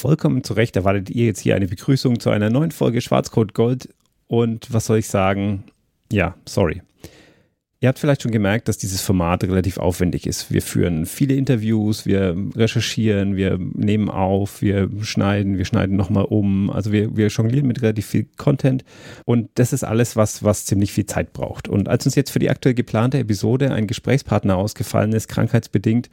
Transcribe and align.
Vollkommen 0.00 0.42
zu 0.42 0.54
Recht 0.54 0.76
erwartet 0.76 1.10
ihr 1.10 1.26
jetzt 1.26 1.40
hier 1.40 1.56
eine 1.56 1.66
Begrüßung 1.66 2.20
zu 2.20 2.30
einer 2.30 2.48
neuen 2.48 2.70
Folge 2.70 3.02
Schwarzcode 3.02 3.52
Gold. 3.52 3.90
Und 4.28 4.72
was 4.72 4.86
soll 4.86 4.96
ich 4.96 5.08
sagen? 5.08 5.64
Ja, 6.10 6.36
sorry. 6.46 6.80
Ihr 7.82 7.88
habt 7.88 7.98
vielleicht 7.98 8.22
schon 8.22 8.30
gemerkt, 8.32 8.68
dass 8.68 8.78
dieses 8.78 9.02
Format 9.02 9.44
relativ 9.44 9.76
aufwendig 9.76 10.26
ist. 10.26 10.50
Wir 10.50 10.62
führen 10.62 11.04
viele 11.04 11.34
Interviews, 11.34 12.06
wir 12.06 12.34
recherchieren, 12.56 13.36
wir 13.36 13.58
nehmen 13.58 14.08
auf, 14.08 14.62
wir 14.62 14.88
schneiden, 15.02 15.58
wir 15.58 15.66
schneiden 15.66 15.96
nochmal 15.96 16.24
um. 16.24 16.70
Also 16.70 16.92
wir, 16.92 17.14
wir 17.14 17.28
jonglieren 17.28 17.66
mit 17.66 17.82
relativ 17.82 18.06
viel 18.06 18.26
Content 18.38 18.84
und 19.26 19.50
das 19.56 19.74
ist 19.74 19.84
alles, 19.84 20.16
was, 20.16 20.42
was 20.42 20.64
ziemlich 20.64 20.92
viel 20.92 21.04
Zeit 21.04 21.34
braucht. 21.34 21.68
Und 21.68 21.90
als 21.90 22.06
uns 22.06 22.14
jetzt 22.14 22.30
für 22.30 22.38
die 22.38 22.48
aktuell 22.48 22.74
geplante 22.74 23.18
Episode 23.18 23.70
ein 23.72 23.86
Gesprächspartner 23.86 24.56
ausgefallen 24.56 25.12
ist, 25.12 25.28
krankheitsbedingt, 25.28 26.08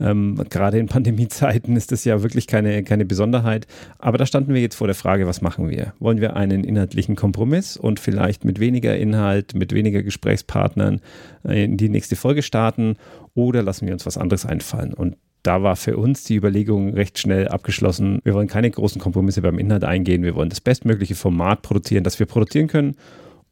ähm, 0.00 0.42
gerade 0.50 0.78
in 0.78 0.86
Pandemiezeiten 0.86 1.76
ist 1.76 1.92
das 1.92 2.04
ja 2.04 2.22
wirklich 2.22 2.46
keine, 2.46 2.82
keine 2.82 3.04
Besonderheit. 3.04 3.66
Aber 3.98 4.18
da 4.18 4.26
standen 4.26 4.54
wir 4.54 4.60
jetzt 4.60 4.76
vor 4.76 4.86
der 4.86 4.94
Frage, 4.94 5.26
was 5.26 5.40
machen 5.40 5.70
wir? 5.70 5.94
Wollen 5.98 6.20
wir 6.20 6.36
einen 6.36 6.64
inhaltlichen 6.64 7.16
Kompromiss 7.16 7.76
und 7.76 8.00
vielleicht 8.00 8.44
mit 8.44 8.60
weniger 8.60 8.96
Inhalt, 8.96 9.54
mit 9.54 9.72
weniger 9.72 10.02
Gesprächspartnern 10.02 11.00
äh, 11.46 11.64
in 11.64 11.76
die 11.76 11.88
nächste 11.88 12.16
Folge 12.16 12.42
starten 12.42 12.96
oder 13.34 13.62
lassen 13.62 13.86
wir 13.86 13.92
uns 13.92 14.06
was 14.06 14.18
anderes 14.18 14.46
einfallen? 14.46 14.92
Und 14.94 15.16
da 15.42 15.62
war 15.62 15.76
für 15.76 15.96
uns 15.96 16.24
die 16.24 16.34
Überlegung 16.34 16.94
recht 16.94 17.18
schnell 17.18 17.48
abgeschlossen. 17.48 18.18
Wir 18.24 18.34
wollen 18.34 18.48
keine 18.48 18.70
großen 18.70 19.00
Kompromisse 19.00 19.42
beim 19.42 19.60
Inhalt 19.60 19.84
eingehen. 19.84 20.24
Wir 20.24 20.34
wollen 20.34 20.48
das 20.48 20.60
bestmögliche 20.60 21.14
Format 21.14 21.62
produzieren, 21.62 22.02
das 22.02 22.18
wir 22.18 22.26
produzieren 22.26 22.66
können 22.66 22.96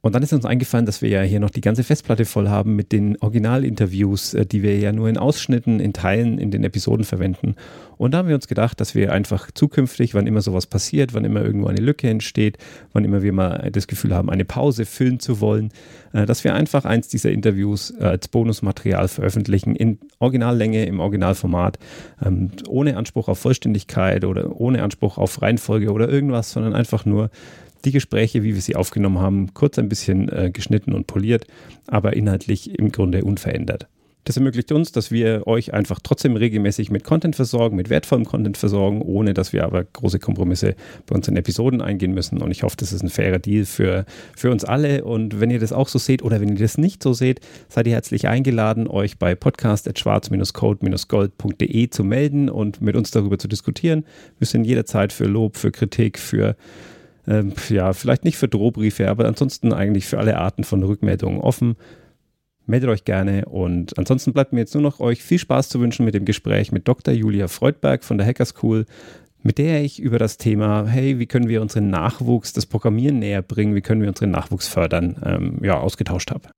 und 0.04 0.14
dann 0.14 0.22
ist 0.22 0.34
uns 0.34 0.44
eingefallen, 0.44 0.84
dass 0.84 1.00
wir 1.00 1.08
ja 1.08 1.22
hier 1.22 1.40
noch 1.40 1.48
die 1.48 1.62
ganze 1.62 1.82
Festplatte 1.82 2.26
voll 2.26 2.50
haben 2.50 2.76
mit 2.76 2.92
den 2.92 3.16
Originalinterviews, 3.22 4.34
äh, 4.34 4.44
die 4.44 4.62
wir 4.62 4.78
ja 4.78 4.92
nur 4.92 5.08
in 5.08 5.16
Ausschnitten, 5.16 5.80
in 5.80 5.94
Teilen 5.94 6.36
in 6.36 6.50
den 6.50 6.62
Episoden 6.62 7.06
verwenden. 7.06 7.54
Und 7.96 8.12
da 8.12 8.18
haben 8.18 8.28
wir 8.28 8.34
uns 8.34 8.46
gedacht, 8.46 8.78
dass 8.82 8.94
wir 8.94 9.14
einfach 9.14 9.50
zukünftig, 9.50 10.12
wann 10.12 10.26
immer 10.26 10.42
sowas 10.42 10.66
passiert, 10.66 11.14
wann 11.14 11.24
immer 11.24 11.42
irgendwo 11.42 11.68
eine 11.68 11.80
Lücke 11.80 12.10
entsteht, 12.10 12.58
wann 12.92 13.02
immer 13.02 13.22
wir 13.22 13.32
mal 13.32 13.70
das 13.72 13.86
Gefühl 13.86 14.14
haben, 14.14 14.28
eine 14.28 14.44
Pause 14.44 14.84
füllen 14.84 15.20
zu 15.20 15.40
wollen, 15.40 15.70
äh, 16.12 16.26
dass 16.26 16.44
wir 16.44 16.52
einfach 16.52 16.84
eins 16.84 17.08
dieser 17.08 17.30
Interviews 17.30 17.90
äh, 17.98 18.04
als 18.04 18.28
Bonusmaterial 18.28 19.08
veröffentlichen 19.08 19.74
in 19.74 20.00
Originallänge, 20.18 20.84
im 20.84 21.00
Originalformat, 21.00 21.78
ähm, 22.22 22.50
ohne 22.68 22.98
Anspruch 22.98 23.28
auf 23.28 23.38
Vollständigkeit 23.38 24.26
oder 24.26 24.60
ohne 24.60 24.82
Anspruch 24.82 25.16
auf 25.16 25.40
Reihenfolge 25.40 25.90
oder 25.90 26.10
irgendwas, 26.10 26.52
sondern 26.52 26.74
einfach 26.74 27.06
nur 27.06 27.30
die 27.84 27.92
Gespräche, 27.92 28.42
wie 28.42 28.54
wir 28.54 28.62
sie 28.62 28.76
aufgenommen 28.76 29.18
haben, 29.18 29.54
kurz 29.54 29.78
ein 29.78 29.88
bisschen 29.88 30.28
äh, 30.28 30.50
geschnitten 30.52 30.92
und 30.92 31.06
poliert, 31.06 31.46
aber 31.86 32.14
inhaltlich 32.14 32.78
im 32.78 32.92
Grunde 32.92 33.24
unverändert. 33.24 33.88
Das 34.24 34.36
ermöglicht 34.38 34.72
uns, 34.72 34.90
dass 34.90 35.10
wir 35.10 35.46
euch 35.46 35.74
einfach 35.74 36.00
trotzdem 36.02 36.36
regelmäßig 36.36 36.90
mit 36.90 37.04
Content 37.04 37.36
versorgen, 37.36 37.76
mit 37.76 37.90
wertvollem 37.90 38.24
Content 38.24 38.56
versorgen, 38.56 39.02
ohne 39.02 39.34
dass 39.34 39.52
wir 39.52 39.64
aber 39.64 39.84
große 39.84 40.18
Kompromisse 40.18 40.76
bei 41.06 41.14
unseren 41.14 41.36
Episoden 41.36 41.82
eingehen 41.82 42.14
müssen. 42.14 42.40
Und 42.40 42.50
ich 42.50 42.62
hoffe, 42.62 42.76
das 42.78 42.94
ist 42.94 43.02
ein 43.02 43.10
fairer 43.10 43.38
Deal 43.38 43.66
für, 43.66 44.06
für 44.34 44.50
uns 44.50 44.64
alle. 44.64 45.04
Und 45.04 45.40
wenn 45.40 45.50
ihr 45.50 45.58
das 45.58 45.74
auch 45.74 45.88
so 45.88 45.98
seht 45.98 46.22
oder 46.22 46.40
wenn 46.40 46.48
ihr 46.48 46.54
das 46.54 46.78
nicht 46.78 47.02
so 47.02 47.12
seht, 47.12 47.40
seid 47.68 47.86
ihr 47.86 47.92
herzlich 47.92 48.26
eingeladen, 48.26 48.88
euch 48.88 49.18
bei 49.18 49.34
podcast.schwarz-code-gold.de 49.34 51.90
zu 51.90 52.02
melden 52.02 52.48
und 52.48 52.80
mit 52.80 52.96
uns 52.96 53.10
darüber 53.10 53.38
zu 53.38 53.46
diskutieren. 53.46 54.06
Wir 54.38 54.46
sind 54.46 54.64
jederzeit 54.64 55.12
für 55.12 55.26
Lob, 55.26 55.58
für 55.58 55.70
Kritik, 55.70 56.18
für 56.18 56.56
ähm, 57.26 57.52
ja, 57.68 57.92
vielleicht 57.92 58.24
nicht 58.24 58.36
für 58.36 58.48
Drohbriefe, 58.48 59.08
aber 59.08 59.26
ansonsten 59.26 59.72
eigentlich 59.72 60.06
für 60.06 60.18
alle 60.18 60.38
Arten 60.38 60.64
von 60.64 60.82
Rückmeldungen 60.82 61.40
offen. 61.40 61.76
Meldet 62.66 62.88
euch 62.88 63.04
gerne 63.04 63.44
und 63.44 63.98
ansonsten 63.98 64.32
bleibt 64.32 64.52
mir 64.52 64.60
jetzt 64.60 64.74
nur 64.74 64.82
noch 64.82 64.98
euch 65.00 65.22
viel 65.22 65.38
Spaß 65.38 65.68
zu 65.68 65.80
wünschen 65.80 66.04
mit 66.04 66.14
dem 66.14 66.24
Gespräch 66.24 66.72
mit 66.72 66.88
Dr. 66.88 67.12
Julia 67.12 67.48
Freudberg 67.48 68.04
von 68.04 68.16
der 68.16 68.26
Hacker 68.26 68.46
School, 68.46 68.86
mit 69.42 69.58
der 69.58 69.84
ich 69.84 70.00
über 70.00 70.18
das 70.18 70.38
Thema, 70.38 70.86
hey, 70.86 71.18
wie 71.18 71.26
können 71.26 71.48
wir 71.48 71.60
unseren 71.60 71.90
Nachwuchs, 71.90 72.54
das 72.54 72.64
Programmieren 72.64 73.18
näher 73.18 73.42
bringen, 73.42 73.74
wie 73.74 73.82
können 73.82 74.00
wir 74.00 74.08
unseren 74.08 74.30
Nachwuchs 74.30 74.66
fördern, 74.66 75.16
ähm, 75.24 75.58
ja, 75.62 75.78
ausgetauscht 75.78 76.30
habe. 76.30 76.48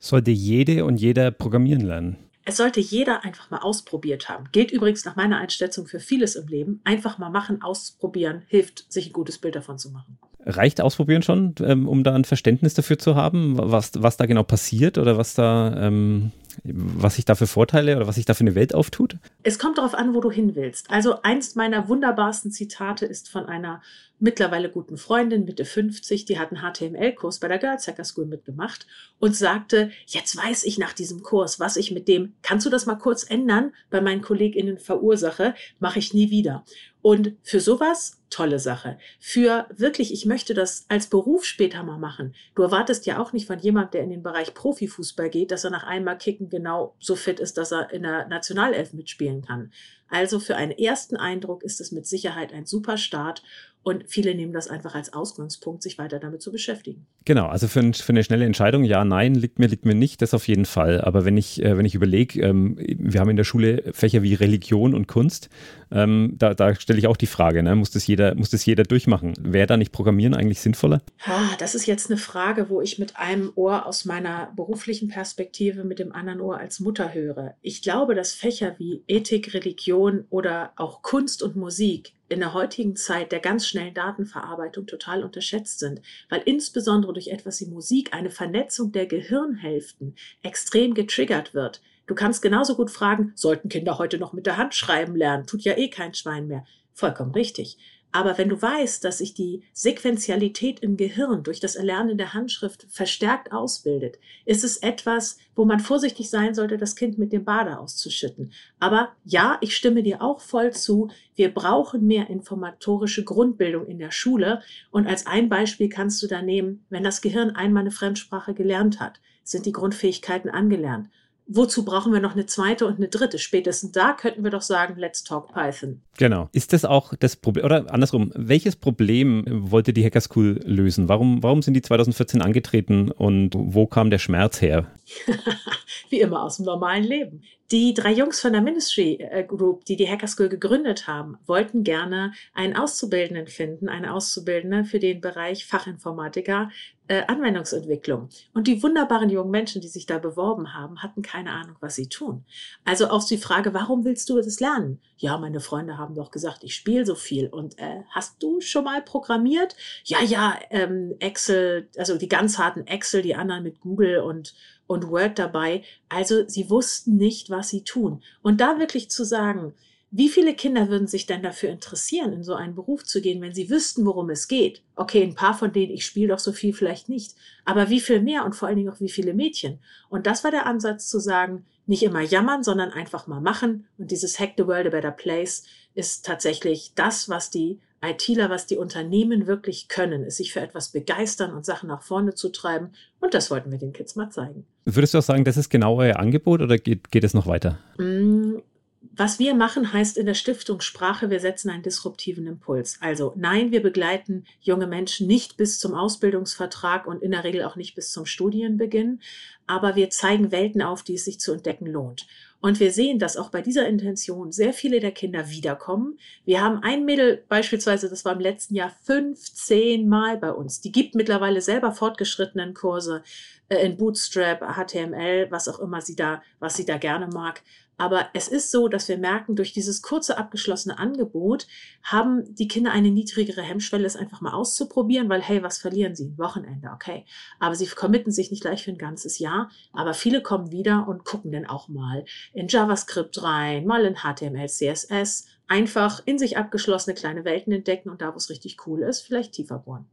Sollte 0.00 0.32
jede 0.32 0.84
und 0.84 1.00
jeder 1.00 1.30
programmieren 1.30 1.82
lernen? 1.82 2.16
Es 2.48 2.56
sollte 2.56 2.80
jeder 2.80 3.26
einfach 3.26 3.50
mal 3.50 3.58
ausprobiert 3.58 4.30
haben. 4.30 4.44
Gilt 4.52 4.70
übrigens 4.70 5.04
nach 5.04 5.16
meiner 5.16 5.36
Einschätzung 5.36 5.86
für 5.86 6.00
vieles 6.00 6.34
im 6.34 6.48
Leben. 6.48 6.80
Einfach 6.82 7.18
mal 7.18 7.28
machen, 7.28 7.60
ausprobieren, 7.60 8.40
hilft, 8.46 8.90
sich 8.90 9.10
ein 9.10 9.12
gutes 9.12 9.36
Bild 9.36 9.54
davon 9.54 9.76
zu 9.76 9.90
machen. 9.90 10.18
Reicht 10.46 10.80
Ausprobieren 10.80 11.20
schon, 11.20 11.54
ähm, 11.60 11.86
um 11.86 12.04
da 12.04 12.14
ein 12.14 12.24
Verständnis 12.24 12.72
dafür 12.72 12.98
zu 12.98 13.16
haben, 13.16 13.58
was, 13.58 13.92
was 13.98 14.16
da 14.16 14.24
genau 14.24 14.44
passiert 14.44 14.96
oder 14.96 15.18
was 15.18 15.34
da, 15.34 15.76
ähm, 15.78 16.32
was 16.64 17.16
sich 17.16 17.24
da 17.24 17.34
für 17.34 17.46
Vorteile 17.46 17.96
oder 17.96 18.06
was 18.06 18.16
sich 18.16 18.24
da 18.24 18.34
für 18.34 18.40
eine 18.40 18.54
Welt 18.54 18.74
auftut? 18.74 19.16
Es 19.42 19.58
kommt 19.58 19.78
darauf 19.78 19.94
an, 19.94 20.14
wo 20.14 20.20
du 20.20 20.30
hin 20.30 20.54
willst. 20.54 20.90
Also 20.90 21.22
eins 21.22 21.54
meiner 21.54 21.88
wunderbarsten 21.88 22.50
Zitate 22.50 23.06
ist 23.06 23.28
von 23.28 23.46
einer 23.46 23.82
mittlerweile 24.20 24.70
guten 24.70 24.96
Freundin, 24.96 25.44
Mitte 25.44 25.64
50, 25.64 26.24
die 26.24 26.38
hat 26.38 26.52
einen 26.52 26.62
HTML-Kurs 26.62 27.38
bei 27.38 27.48
der 27.48 27.58
Girls 27.58 27.86
Hacker 27.86 28.04
School 28.04 28.26
mitgemacht 28.26 28.86
und 29.18 29.36
sagte, 29.36 29.90
jetzt 30.06 30.36
weiß 30.36 30.64
ich 30.64 30.78
nach 30.78 30.92
diesem 30.92 31.22
Kurs, 31.22 31.60
was 31.60 31.76
ich 31.76 31.92
mit 31.92 32.08
dem, 32.08 32.34
kannst 32.42 32.66
du 32.66 32.70
das 32.70 32.86
mal 32.86 32.96
kurz 32.96 33.28
ändern, 33.28 33.72
bei 33.90 34.00
meinen 34.00 34.22
KollegInnen 34.22 34.78
verursache, 34.78 35.54
mache 35.78 35.98
ich 35.98 36.14
nie 36.14 36.30
wieder. 36.30 36.64
Und 37.00 37.34
für 37.42 37.60
sowas, 37.60 38.17
tolle 38.30 38.58
Sache. 38.58 38.98
Für 39.18 39.66
wirklich, 39.76 40.12
ich 40.12 40.26
möchte 40.26 40.54
das 40.54 40.84
als 40.88 41.08
Beruf 41.08 41.44
später 41.44 41.82
mal 41.82 41.98
machen. 41.98 42.34
Du 42.54 42.62
erwartest 42.62 43.06
ja 43.06 43.20
auch 43.20 43.32
nicht 43.32 43.46
von 43.46 43.58
jemandem, 43.58 43.92
der 43.92 44.02
in 44.02 44.10
den 44.10 44.22
Bereich 44.22 44.54
Profifußball 44.54 45.30
geht, 45.30 45.50
dass 45.50 45.64
er 45.64 45.70
nach 45.70 45.84
einmal 45.84 46.18
Kicken 46.18 46.50
genau 46.50 46.94
so 46.98 47.16
fit 47.16 47.40
ist, 47.40 47.58
dass 47.58 47.72
er 47.72 47.90
in 47.92 48.02
der 48.02 48.28
Nationalelf 48.28 48.92
mitspielen 48.92 49.42
kann. 49.42 49.72
Also 50.08 50.40
für 50.40 50.56
einen 50.56 50.72
ersten 50.72 51.16
Eindruck 51.16 51.62
ist 51.62 51.80
es 51.80 51.92
mit 51.92 52.06
Sicherheit 52.06 52.52
ein 52.52 52.66
super 52.66 52.96
Start 52.96 53.42
und 53.82 54.04
viele 54.06 54.34
nehmen 54.34 54.52
das 54.52 54.68
einfach 54.68 54.94
als 54.94 55.12
Ausgangspunkt, 55.12 55.82
sich 55.82 55.98
weiter 55.98 56.18
damit 56.18 56.42
zu 56.42 56.52
beschäftigen. 56.52 57.06
Genau, 57.24 57.46
also 57.46 57.68
für, 57.68 57.92
für 57.92 58.10
eine 58.10 58.24
schnelle 58.24 58.44
Entscheidung, 58.44 58.84
ja, 58.84 59.04
nein, 59.04 59.34
liegt 59.34 59.58
mir, 59.58 59.66
liegt 59.66 59.84
mir 59.84 59.94
nicht, 59.94 60.20
das 60.20 60.34
auf 60.34 60.46
jeden 60.48 60.66
Fall. 60.66 61.00
Aber 61.00 61.24
wenn 61.24 61.36
ich, 61.36 61.62
äh, 61.62 61.76
wenn 61.78 61.86
ich 61.86 61.94
überlege, 61.94 62.40
ähm, 62.40 62.76
wir 62.78 63.20
haben 63.20 63.30
in 63.30 63.36
der 63.36 63.44
Schule 63.44 63.92
Fächer 63.92 64.22
wie 64.22 64.34
Religion 64.34 64.94
und 64.94 65.08
Kunst, 65.08 65.48
ähm, 65.90 66.34
da, 66.36 66.54
da 66.54 66.74
stelle 66.74 66.98
ich 66.98 67.06
auch 67.06 67.16
die 67.16 67.26
Frage, 67.26 67.62
ne, 67.62 67.74
muss, 67.76 67.90
das 67.90 68.06
jeder, 68.06 68.34
muss 68.34 68.50
das 68.50 68.66
jeder 68.66 68.82
durchmachen? 68.82 69.34
Wäre 69.40 69.66
da 69.66 69.76
nicht 69.76 69.92
Programmieren 69.92 70.34
eigentlich 70.34 70.60
sinnvoller? 70.60 71.00
Ah, 71.24 71.56
das 71.58 71.74
ist 71.74 71.86
jetzt 71.86 72.10
eine 72.10 72.18
Frage, 72.18 72.68
wo 72.68 72.80
ich 72.80 72.98
mit 72.98 73.16
einem 73.16 73.52
Ohr 73.54 73.86
aus 73.86 74.04
meiner 74.04 74.52
beruflichen 74.54 75.08
Perspektive, 75.08 75.84
mit 75.84 75.98
dem 75.98 76.12
anderen 76.12 76.40
Ohr 76.40 76.58
als 76.58 76.80
Mutter 76.80 77.14
höre. 77.14 77.54
Ich 77.62 77.82
glaube, 77.82 78.14
dass 78.14 78.32
Fächer 78.32 78.74
wie 78.78 79.02
Ethik, 79.06 79.54
Religion 79.54 80.24
oder 80.30 80.72
auch 80.76 81.02
Kunst 81.02 81.42
und 81.42 81.56
Musik 81.56 82.12
in 82.28 82.40
der 82.40 82.52
heutigen 82.52 82.96
Zeit 82.96 83.32
der 83.32 83.40
ganz 83.40 83.66
schnellen 83.66 83.94
Datenverarbeitung 83.94 84.86
total 84.86 85.24
unterschätzt 85.24 85.78
sind, 85.78 86.02
weil 86.28 86.42
insbesondere 86.44 87.12
durch 87.12 87.28
etwas 87.28 87.60
wie 87.60 87.66
Musik 87.66 88.12
eine 88.12 88.30
Vernetzung 88.30 88.92
der 88.92 89.06
Gehirnhälften 89.06 90.14
extrem 90.42 90.94
getriggert 90.94 91.54
wird. 91.54 91.80
Du 92.06 92.14
kannst 92.14 92.42
genauso 92.42 92.74
gut 92.74 92.90
fragen, 92.90 93.32
sollten 93.34 93.68
Kinder 93.68 93.98
heute 93.98 94.18
noch 94.18 94.32
mit 94.32 94.46
der 94.46 94.56
Hand 94.56 94.74
schreiben 94.74 95.14
lernen? 95.14 95.46
Tut 95.46 95.62
ja 95.62 95.76
eh 95.76 95.88
kein 95.88 96.14
Schwein 96.14 96.46
mehr. 96.46 96.64
Vollkommen 96.94 97.32
richtig. 97.32 97.78
Aber 98.10 98.38
wenn 98.38 98.48
du 98.48 98.60
weißt, 98.60 99.04
dass 99.04 99.18
sich 99.18 99.34
die 99.34 99.62
Sequentialität 99.72 100.80
im 100.80 100.96
Gehirn 100.96 101.42
durch 101.42 101.60
das 101.60 101.76
Erlernen 101.76 102.16
der 102.16 102.32
Handschrift 102.32 102.86
verstärkt 102.88 103.52
ausbildet, 103.52 104.18
ist 104.46 104.64
es 104.64 104.78
etwas, 104.78 105.38
wo 105.54 105.66
man 105.66 105.78
vorsichtig 105.78 106.30
sein 106.30 106.54
sollte, 106.54 106.78
das 106.78 106.96
Kind 106.96 107.18
mit 107.18 107.32
dem 107.32 107.44
Bade 107.44 107.78
auszuschütten. 107.78 108.52
Aber 108.80 109.10
ja, 109.24 109.58
ich 109.60 109.76
stimme 109.76 110.02
dir 110.02 110.22
auch 110.22 110.40
voll 110.40 110.72
zu, 110.72 111.10
wir 111.34 111.52
brauchen 111.52 112.06
mehr 112.06 112.30
informatorische 112.30 113.24
Grundbildung 113.24 113.86
in 113.86 113.98
der 113.98 114.10
Schule. 114.10 114.62
Und 114.90 115.06
als 115.06 115.26
ein 115.26 115.48
Beispiel 115.48 115.90
kannst 115.90 116.22
du 116.22 116.26
da 116.26 116.40
nehmen, 116.40 116.86
wenn 116.88 117.04
das 117.04 117.20
Gehirn 117.20 117.50
einmal 117.50 117.82
eine 117.82 117.90
Fremdsprache 117.90 118.54
gelernt 118.54 119.00
hat, 119.00 119.20
sind 119.44 119.66
die 119.66 119.72
Grundfähigkeiten 119.72 120.50
angelernt 120.50 121.08
wozu 121.48 121.84
brauchen 121.84 122.12
wir 122.12 122.20
noch 122.20 122.34
eine 122.34 122.46
zweite 122.46 122.86
und 122.86 122.98
eine 122.98 123.08
dritte? 123.08 123.38
Spätestens 123.38 123.92
da 123.92 124.12
könnten 124.12 124.44
wir 124.44 124.50
doch 124.50 124.62
sagen, 124.62 124.96
let's 124.98 125.24
talk 125.24 125.52
Python. 125.52 126.02
Genau. 126.18 126.48
Ist 126.52 126.72
das 126.72 126.84
auch 126.84 127.14
das 127.18 127.36
Problem, 127.36 127.64
oder 127.64 127.92
andersrum, 127.92 128.30
welches 128.34 128.76
Problem 128.76 129.44
wollte 129.48 129.92
die 129.92 130.04
Hacker 130.04 130.20
School 130.20 130.60
lösen? 130.64 131.08
Warum, 131.08 131.42
warum 131.42 131.62
sind 131.62 131.74
die 131.74 131.82
2014 131.82 132.42
angetreten 132.42 133.10
und 133.10 133.52
wo 133.54 133.86
kam 133.86 134.10
der 134.10 134.18
Schmerz 134.18 134.60
her? 134.60 134.86
Wie 136.10 136.20
immer 136.20 136.42
aus 136.42 136.56
dem 136.56 136.66
normalen 136.66 137.04
Leben. 137.04 137.42
Die 137.70 137.92
drei 137.92 138.12
Jungs 138.12 138.40
von 138.40 138.52
der 138.52 138.62
Ministry 138.62 139.18
äh, 139.20 139.44
Group, 139.44 139.84
die 139.84 139.96
die 139.96 140.08
Hacker 140.08 140.26
School 140.26 140.48
gegründet 140.48 141.06
haben, 141.06 141.36
wollten 141.46 141.84
gerne 141.84 142.32
einen 142.54 142.76
Auszubildenden 142.76 143.46
finden, 143.46 143.90
eine 143.90 144.14
Auszubildende 144.14 144.84
für 144.84 144.98
den 144.98 145.20
Bereich 145.20 145.66
Fachinformatiker, 145.66 146.70
äh, 147.08 147.24
Anwendungsentwicklung. 147.26 148.28
Und 148.54 148.66
die 148.66 148.82
wunderbaren 148.82 149.30
jungen 149.30 149.50
Menschen, 149.50 149.80
die 149.80 149.88
sich 149.88 150.06
da 150.06 150.18
beworben 150.18 150.74
haben, 150.74 151.02
hatten 151.02 151.22
keine 151.22 151.50
Ahnung, 151.52 151.76
was 151.80 151.94
sie 151.94 152.08
tun. 152.08 152.44
Also 152.84 153.08
auch 153.08 153.26
die 153.26 153.38
Frage, 153.38 153.74
warum 153.74 154.04
willst 154.04 154.28
du 154.30 154.36
das 154.36 154.60
lernen? 154.60 155.00
Ja, 155.16 155.36
meine 155.38 155.60
Freunde 155.60 155.98
haben 155.98 156.14
doch 156.14 156.30
gesagt, 156.30 156.64
ich 156.64 156.74
spiele 156.74 157.04
so 157.04 157.14
viel. 157.14 157.48
Und 157.48 157.78
äh, 157.78 158.02
hast 158.10 158.42
du 158.42 158.60
schon 158.60 158.84
mal 158.84 159.02
programmiert? 159.02 159.74
Ja, 160.04 160.22
ja, 160.22 160.58
ähm, 160.70 161.14
Excel, 161.18 161.88
also 161.96 162.16
die 162.16 162.28
ganz 162.28 162.58
harten 162.58 162.86
Excel, 162.86 163.22
die 163.22 163.34
anderen 163.34 163.64
mit 163.64 163.80
Google 163.80 164.20
und 164.20 164.54
und 164.88 165.08
Word 165.10 165.38
dabei. 165.38 165.82
Also 166.08 166.48
sie 166.48 166.70
wussten 166.70 167.16
nicht, 167.16 167.50
was 167.50 167.68
sie 167.68 167.84
tun. 167.84 168.22
Und 168.42 168.60
da 168.60 168.78
wirklich 168.78 169.10
zu 169.10 169.22
sagen, 169.22 169.74
wie 170.10 170.28
viele 170.28 170.54
Kinder 170.54 170.88
würden 170.88 171.06
sich 171.06 171.26
denn 171.26 171.42
dafür 171.42 171.68
interessieren, 171.68 172.32
in 172.32 172.42
so 172.42 172.54
einen 172.54 172.74
Beruf 172.74 173.04
zu 173.04 173.20
gehen, 173.20 173.42
wenn 173.42 173.52
sie 173.52 173.68
wüssten, 173.68 174.06
worum 174.06 174.30
es 174.30 174.48
geht? 174.48 174.82
Okay, 174.96 175.22
ein 175.22 175.34
paar 175.34 175.56
von 175.56 175.72
denen, 175.72 175.92
ich 175.92 176.06
spiele 176.06 176.28
doch 176.28 176.38
so 176.38 176.52
viel 176.52 176.72
vielleicht 176.72 177.08
nicht, 177.08 177.34
aber 177.64 177.90
wie 177.90 178.00
viel 178.00 178.20
mehr 178.20 178.44
und 178.44 178.54
vor 178.54 178.68
allen 178.68 178.78
Dingen 178.78 178.90
auch 178.90 179.00
wie 179.00 179.10
viele 179.10 179.34
Mädchen? 179.34 179.80
Und 180.08 180.26
das 180.26 180.44
war 180.44 180.50
der 180.50 180.66
Ansatz 180.66 181.08
zu 181.08 181.18
sagen, 181.18 181.66
nicht 181.86 182.02
immer 182.02 182.20
jammern, 182.20 182.62
sondern 182.62 182.90
einfach 182.90 183.26
mal 183.26 183.40
machen. 183.40 183.86
Und 183.96 184.10
dieses 184.10 184.38
Hack 184.38 184.54
the 184.56 184.66
World 184.66 184.86
a 184.86 184.90
Better 184.90 185.10
Place 185.10 185.64
ist 185.94 186.24
tatsächlich 186.24 186.92
das, 186.94 187.28
was 187.28 187.50
die 187.50 187.80
ITler, 188.00 188.48
was 188.48 188.66
die 188.66 188.76
Unternehmen 188.76 189.46
wirklich 189.46 189.88
können, 189.88 190.22
ist 190.22 190.36
sich 190.36 190.52
für 190.52 190.60
etwas 190.60 190.90
begeistern 190.90 191.52
und 191.52 191.66
Sachen 191.66 191.88
nach 191.88 192.02
vorne 192.02 192.34
zu 192.34 192.50
treiben. 192.50 192.90
Und 193.20 193.34
das 193.34 193.50
wollten 193.50 193.70
wir 193.72 193.78
den 193.78 193.92
Kids 193.92 194.14
mal 194.14 194.30
zeigen. 194.30 194.64
Würdest 194.84 195.14
du 195.14 195.18
auch 195.18 195.22
sagen, 195.22 195.44
das 195.44 195.56
ist 195.56 195.68
genau 195.68 195.96
euer 195.96 196.16
Angebot 196.16 196.62
oder 196.62 196.78
geht, 196.78 197.10
geht 197.10 197.24
es 197.24 197.34
noch 197.34 197.46
weiter? 197.46 197.78
Mm, 197.98 198.58
was 199.00 199.38
wir 199.38 199.54
machen, 199.54 199.92
heißt 199.92 200.16
in 200.16 200.26
der 200.26 200.34
Stiftung 200.34 200.80
Sprache, 200.80 201.30
wir 201.30 201.40
setzen 201.40 201.70
einen 201.70 201.82
disruptiven 201.82 202.46
Impuls. 202.46 202.98
Also 203.00 203.32
nein, 203.36 203.70
wir 203.70 203.82
begleiten 203.82 204.44
junge 204.60 204.86
Menschen 204.86 205.26
nicht 205.26 205.56
bis 205.56 205.78
zum 205.78 205.94
Ausbildungsvertrag 205.94 207.06
und 207.06 207.22
in 207.22 207.32
der 207.32 207.44
Regel 207.44 207.64
auch 207.64 207.76
nicht 207.76 207.94
bis 207.94 208.12
zum 208.12 208.26
Studienbeginn, 208.26 209.20
aber 209.66 209.96
wir 209.96 210.10
zeigen 210.10 210.50
Welten 210.50 210.82
auf, 210.82 211.02
die 211.02 211.14
es 211.14 211.24
sich 211.24 211.40
zu 211.40 211.52
entdecken 211.52 211.86
lohnt. 211.86 212.26
Und 212.60 212.80
wir 212.80 212.90
sehen, 212.90 213.20
dass 213.20 213.36
auch 213.36 213.50
bei 213.50 213.62
dieser 213.62 213.86
Intention 213.86 214.50
sehr 214.50 214.72
viele 214.72 214.98
der 214.98 215.12
Kinder 215.12 215.48
wiederkommen. 215.48 216.18
Wir 216.44 216.60
haben 216.60 216.82
ein 216.82 217.04
Mädel 217.04 217.44
beispielsweise, 217.48 218.08
das 218.08 218.24
war 218.24 218.32
im 218.32 218.40
letzten 218.40 218.74
Jahr 218.74 218.90
15 219.04 220.08
Mal 220.08 220.38
bei 220.38 220.50
uns. 220.50 220.80
Die 220.80 220.90
gibt 220.90 221.14
mittlerweile 221.14 221.60
selber 221.60 221.92
fortgeschrittenen 221.92 222.74
Kurse 222.74 223.22
äh, 223.68 223.84
in 223.84 223.96
Bootstrap, 223.96 224.60
HTML, 224.60 225.50
was 225.50 225.68
auch 225.68 225.78
immer 225.78 226.00
sie 226.00 226.16
da, 226.16 226.42
was 226.58 226.76
sie 226.76 226.86
da 226.86 226.98
gerne 226.98 227.28
mag. 227.28 227.62
Aber 228.00 228.28
es 228.32 228.46
ist 228.46 228.70
so, 228.70 228.86
dass 228.86 229.08
wir 229.08 229.18
merken, 229.18 229.56
durch 229.56 229.72
dieses 229.72 230.02
kurze 230.02 230.38
abgeschlossene 230.38 230.98
Angebot 230.98 231.66
haben 232.04 232.54
die 232.54 232.68
Kinder 232.68 232.92
eine 232.92 233.10
niedrigere 233.10 233.60
Hemmschwelle, 233.60 234.06
es 234.06 234.14
einfach 234.14 234.40
mal 234.40 234.52
auszuprobieren, 234.52 235.28
weil, 235.28 235.42
hey, 235.42 235.64
was 235.64 235.78
verlieren 235.78 236.14
sie? 236.14 236.32
Wochenende, 236.38 236.90
okay. 236.94 237.26
Aber 237.58 237.74
sie 237.74 237.86
committen 237.86 238.30
sich 238.30 238.52
nicht 238.52 238.62
gleich 238.62 238.84
für 238.84 238.92
ein 238.92 238.98
ganzes 238.98 239.40
Jahr. 239.40 239.68
Aber 239.92 240.14
viele 240.14 240.42
kommen 240.42 240.70
wieder 240.70 241.08
und 241.08 241.24
gucken 241.24 241.50
dann 241.50 241.66
auch 241.66 241.88
mal 241.88 242.24
in 242.54 242.68
JavaScript 242.68 243.42
rein, 243.42 243.84
mal 243.84 244.04
in 244.04 244.18
HTML, 244.18 244.68
CSS. 244.68 245.46
Einfach 245.66 246.22
in 246.24 246.38
sich 246.38 246.56
abgeschlossene 246.56 247.14
kleine 247.14 247.44
Welten 247.44 247.72
entdecken 247.72 248.10
und 248.10 248.22
da, 248.22 248.32
wo 248.32 248.36
es 248.36 248.48
richtig 248.48 248.86
cool 248.86 249.02
ist, 249.02 249.22
vielleicht 249.22 249.54
tiefer 249.54 249.78
bohren. 249.80 250.08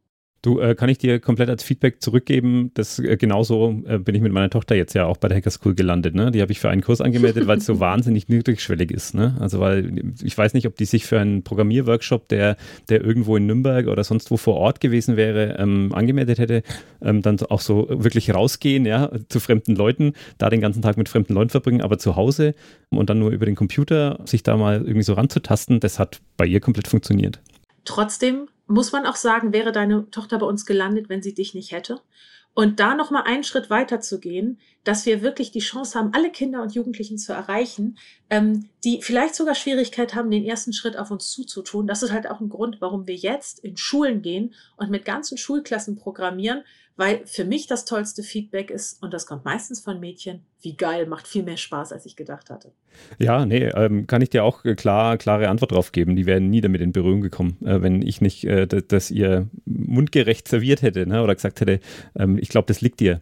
Du, 0.46 0.60
äh, 0.60 0.76
kann 0.76 0.90
ich 0.90 1.00
dir 1.00 1.20
komplett 1.20 1.50
als 1.50 1.64
Feedback 1.64 2.04
zurückgeben? 2.04 2.70
Das 2.76 3.00
äh, 3.00 3.18
genauso 3.18 3.82
äh, 3.88 3.98
bin 3.98 4.14
ich 4.14 4.22
mit 4.22 4.32
meiner 4.32 4.52
Tochter 4.52 4.76
jetzt 4.76 4.94
ja 4.94 5.08
auch 5.08 5.18
bei 5.18 5.28
der 5.28 5.38
Hacker 5.38 5.50
School 5.50 5.74
gelandet. 5.74 6.14
Ne? 6.14 6.30
Die 6.30 6.40
habe 6.40 6.52
ich 6.52 6.60
für 6.60 6.70
einen 6.70 6.84
Kurs 6.84 7.02
angemeldet, 7.02 7.48
weil 7.48 7.58
es 7.58 7.66
so 7.66 7.80
wahnsinnig 7.80 8.30
niedrigschwellig 8.30 8.92
ist. 8.92 9.16
Ne? 9.16 9.36
Also 9.40 9.60
weil 9.60 10.14
ich 10.22 10.38
weiß 10.38 10.54
nicht, 10.54 10.68
ob 10.68 10.76
die 10.76 10.86
sich 10.86 11.08
für 11.08 11.20
einen 11.20 11.42
Programmierworkshop, 11.42 12.28
der, 12.28 12.58
der 12.90 13.04
irgendwo 13.04 13.38
in 13.38 13.48
Nürnberg 13.48 13.88
oder 13.88 14.04
sonst 14.04 14.30
wo 14.30 14.38
vor 14.38 14.58
Ort 14.58 14.82
gewesen 14.82 15.18
wäre, 15.18 15.56
ähm, 15.58 15.92
angemeldet 15.96 16.38
hätte, 16.38 16.62
ähm, 17.02 17.24
dann 17.24 17.40
auch 17.50 17.62
so 17.62 17.88
wirklich 17.90 18.32
rausgehen, 18.32 18.86
ja, 18.86 19.10
zu 19.30 19.40
fremden 19.40 19.76
Leuten, 19.76 20.14
da 20.38 20.52
den 20.52 20.62
ganzen 20.62 20.84
Tag 20.84 20.96
mit 20.98 21.10
fremden 21.10 21.34
Leuten 21.34 21.50
verbringen, 21.50 21.82
aber 21.82 21.98
zu 21.98 22.16
Hause 22.18 22.54
und 22.92 23.10
dann 23.10 23.18
nur 23.18 23.32
über 23.32 23.48
den 23.48 23.56
Computer 23.56 24.20
sich 24.26 24.44
da 24.44 24.58
mal 24.58 24.76
irgendwie 24.76 25.02
so 25.02 25.14
ranzutasten, 25.14 25.80
das 25.80 25.98
hat 25.98 26.22
bei 26.38 26.46
ihr 26.46 26.60
komplett 26.60 26.88
funktioniert. 26.88 27.42
Trotzdem 27.86 28.50
muss 28.68 28.92
man 28.92 29.06
auch 29.06 29.16
sagen, 29.16 29.54
wäre 29.54 29.72
deine 29.72 30.10
Tochter 30.10 30.40
bei 30.40 30.46
uns 30.46 30.66
gelandet, 30.66 31.08
wenn 31.08 31.22
sie 31.22 31.34
dich 31.34 31.54
nicht 31.54 31.72
hätte? 31.72 32.02
Und 32.56 32.80
da 32.80 32.96
noch 32.96 33.12
mal 33.12 33.24
einen 33.24 33.44
Schritt 33.44 33.70
weiter 33.70 34.00
zu 34.00 34.18
gehen, 34.18 34.60
dass 34.86 35.06
wir 35.06 35.22
wirklich 35.22 35.52
die 35.52 35.60
Chance 35.60 36.00
haben, 36.00 36.14
alle 36.14 36.32
Kinder 36.32 36.62
und 36.62 36.74
Jugendlichen 36.74 37.18
zu 37.18 37.34
erreichen, 37.34 37.98
ähm, 38.30 38.70
die 38.86 39.02
vielleicht 39.02 39.36
sogar 39.36 39.56
Schwierigkeit 39.56 40.16
haben, 40.16 40.32
den 40.32 40.46
ersten 40.46 40.72
Schritt 40.72 40.98
auf 40.98 41.12
uns 41.12 41.32
zuzutun. 41.32 41.86
Das 41.86 42.02
ist 42.02 42.14
halt 42.14 42.30
auch 42.30 42.40
ein 42.40 42.48
Grund, 42.48 42.78
warum 42.80 43.08
wir 43.08 43.16
jetzt 43.16 43.60
in 43.60 43.76
Schulen 43.76 44.22
gehen 44.22 44.54
und 44.78 44.90
mit 44.90 45.04
ganzen 45.04 45.38
Schulklassen 45.38 45.98
programmieren, 45.98 46.64
weil 46.98 47.26
für 47.26 47.46
mich 47.46 47.68
das 47.68 47.86
tollste 47.86 48.24
Feedback 48.24 48.72
ist, 48.72 49.02
und 49.04 49.14
das 49.14 49.26
kommt 49.26 49.46
meistens 49.46 49.82
von 49.82 50.00
Mädchen, 50.00 50.42
wie 50.62 50.76
geil, 50.76 51.06
macht 51.08 51.28
viel 51.28 51.44
mehr 51.44 51.58
Spaß, 51.58 51.92
als 51.92 52.06
ich 52.06 52.16
gedacht 52.16 52.50
hatte. 52.50 52.72
Ja, 53.20 53.46
nee, 53.46 53.66
ähm, 53.66 54.08
kann 54.08 54.22
ich 54.22 54.30
dir 54.30 54.44
auch 54.44 54.64
äh, 54.64 54.76
klar, 54.76 55.18
klare 55.18 55.50
Antwort 55.50 55.74
drauf 55.74 55.92
geben. 55.92 56.16
Die 56.16 56.26
wären 56.26 56.50
nie 56.50 56.62
damit 56.62 56.82
in 56.82 56.94
Berührung 56.94 57.22
gekommen, 57.22 57.58
äh, 57.66 57.82
wenn 57.82 58.02
ich 58.02 58.22
nicht 58.22 58.46
äh, 58.46 58.66
das 58.68 59.12
ihr 59.12 59.48
mundgerecht 59.66 60.48
serviert 60.48 60.82
hätte 60.82 61.06
ne? 61.06 61.22
oder 61.22 61.36
gesagt 61.36 61.60
hätte, 61.62 61.80
ähm, 62.18 62.38
ich 62.38 62.50
glaube, 62.50 62.68
das 62.68 62.82
liegt 62.82 63.00
dir. 63.00 63.20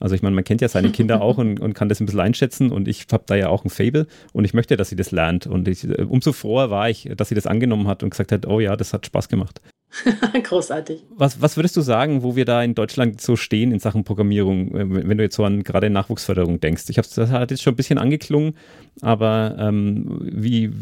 Also 0.00 0.16
ich 0.16 0.22
meine, 0.22 0.34
man 0.34 0.42
kennt 0.42 0.60
ja 0.60 0.68
seine 0.68 0.90
Kinder 0.90 1.20
auch 1.22 1.38
und, 1.38 1.60
und 1.60 1.74
kann 1.74 1.88
das 1.88 2.00
ein 2.00 2.06
bisschen 2.06 2.20
einschätzen 2.20 2.72
und 2.72 2.88
ich 2.88 3.06
habe 3.12 3.22
da 3.26 3.36
ja 3.36 3.48
auch 3.48 3.64
ein 3.64 3.70
Fable 3.70 4.08
und 4.32 4.44
ich 4.44 4.52
möchte, 4.52 4.76
dass 4.76 4.88
sie 4.88 4.96
das 4.96 5.12
lernt 5.12 5.46
und 5.46 5.68
ich, 5.68 5.84
äh, 5.84 6.02
umso 6.02 6.32
froher 6.32 6.70
war 6.70 6.90
ich, 6.90 7.08
dass 7.16 7.28
sie 7.28 7.36
das 7.36 7.46
angenommen 7.46 7.86
hat 7.86 8.02
und 8.02 8.10
gesagt 8.10 8.32
hat, 8.32 8.46
oh 8.46 8.58
ja, 8.58 8.74
das 8.74 8.92
hat 8.92 9.06
Spaß 9.06 9.28
gemacht. 9.28 9.60
Großartig. 10.42 11.04
Was, 11.10 11.40
was 11.40 11.56
würdest 11.56 11.76
du 11.76 11.80
sagen, 11.80 12.22
wo 12.22 12.34
wir 12.36 12.44
da 12.44 12.62
in 12.62 12.74
Deutschland 12.74 13.20
so 13.20 13.36
stehen 13.36 13.72
in 13.72 13.78
Sachen 13.78 14.04
Programmierung, 14.04 14.74
äh, 14.74 15.08
wenn 15.08 15.18
du 15.18 15.24
jetzt 15.24 15.36
so 15.36 15.44
an 15.44 15.62
gerade 15.62 15.90
Nachwuchsförderung 15.90 16.60
denkst? 16.60 16.84
Ich 16.88 16.98
habe 16.98 17.08
das 17.14 17.30
hat 17.30 17.50
jetzt 17.50 17.62
schon 17.62 17.74
ein 17.74 17.76
bisschen 17.76 17.98
angeklungen, 17.98 18.56
aber 19.00 19.56
ähm, 19.58 20.18
wie, 20.22 20.72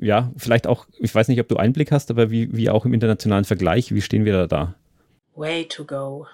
ja, 0.00 0.32
vielleicht 0.36 0.66
auch, 0.66 0.86
ich 0.98 1.14
weiß 1.14 1.28
nicht, 1.28 1.40
ob 1.40 1.48
du 1.48 1.56
Einblick 1.56 1.90
hast, 1.92 2.10
aber 2.10 2.30
wie, 2.30 2.54
wie 2.54 2.70
auch 2.70 2.84
im 2.84 2.94
internationalen 2.94 3.44
Vergleich, 3.44 3.94
wie 3.94 4.02
stehen 4.02 4.24
wir 4.24 4.32
da 4.32 4.46
da? 4.46 4.74
Way 5.34 5.66
to 5.66 5.84
go. 5.84 6.26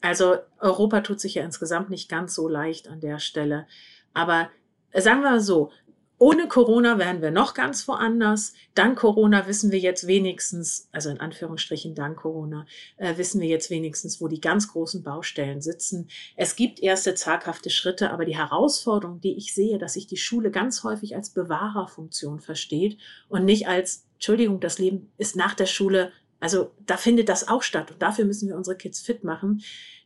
Also 0.00 0.36
Europa 0.60 1.00
tut 1.00 1.20
sich 1.20 1.36
ja 1.36 1.44
insgesamt 1.44 1.88
nicht 1.88 2.10
ganz 2.10 2.34
so 2.34 2.48
leicht 2.48 2.88
an 2.88 3.00
der 3.00 3.18
Stelle. 3.20 3.66
Aber 4.12 4.50
sagen 4.92 5.22
wir 5.22 5.30
mal 5.30 5.40
so, 5.40 5.70
ohne 6.18 6.46
Corona 6.46 6.98
wären 6.98 7.22
wir 7.22 7.32
noch 7.32 7.54
ganz 7.54 7.88
woanders. 7.88 8.54
Dank 8.74 8.98
Corona 8.98 9.48
wissen 9.48 9.72
wir 9.72 9.80
jetzt 9.80 10.06
wenigstens, 10.06 10.88
also 10.92 11.10
in 11.10 11.18
Anführungsstrichen 11.18 11.96
dank 11.96 12.18
Corona, 12.18 12.66
äh, 12.96 13.16
wissen 13.16 13.40
wir 13.40 13.48
jetzt 13.48 13.68
wenigstens, 13.68 14.20
wo 14.20 14.28
die 14.28 14.40
ganz 14.40 14.68
großen 14.68 15.02
Baustellen 15.02 15.60
sitzen. 15.60 16.08
Es 16.36 16.54
gibt 16.54 16.80
erste 16.80 17.14
zaghafte 17.14 17.68
Schritte, 17.68 18.10
aber 18.10 18.24
die 18.24 18.36
Herausforderung, 18.36 19.20
die 19.20 19.36
ich 19.36 19.54
sehe, 19.54 19.78
dass 19.78 19.94
sich 19.94 20.06
die 20.06 20.16
Schule 20.16 20.52
ganz 20.52 20.84
häufig 20.84 21.16
als 21.16 21.30
Bewahrerfunktion 21.30 22.38
versteht 22.40 22.96
und 23.28 23.44
nicht 23.44 23.66
als, 23.66 24.06
Entschuldigung, 24.14 24.60
das 24.60 24.78
Leben 24.78 25.10
ist 25.18 25.34
nach 25.34 25.54
der 25.54 25.66
Schule, 25.66 26.12
also 26.38 26.70
da 26.86 26.96
findet 26.96 27.28
das 27.28 27.48
auch 27.48 27.62
statt 27.62 27.90
und 27.90 28.02
dafür 28.02 28.24
müssen 28.24 28.48
wir 28.48 28.56
unsere 28.56 28.76
Kids 28.76 29.00
fit 29.00 29.24
machen. 29.24 29.62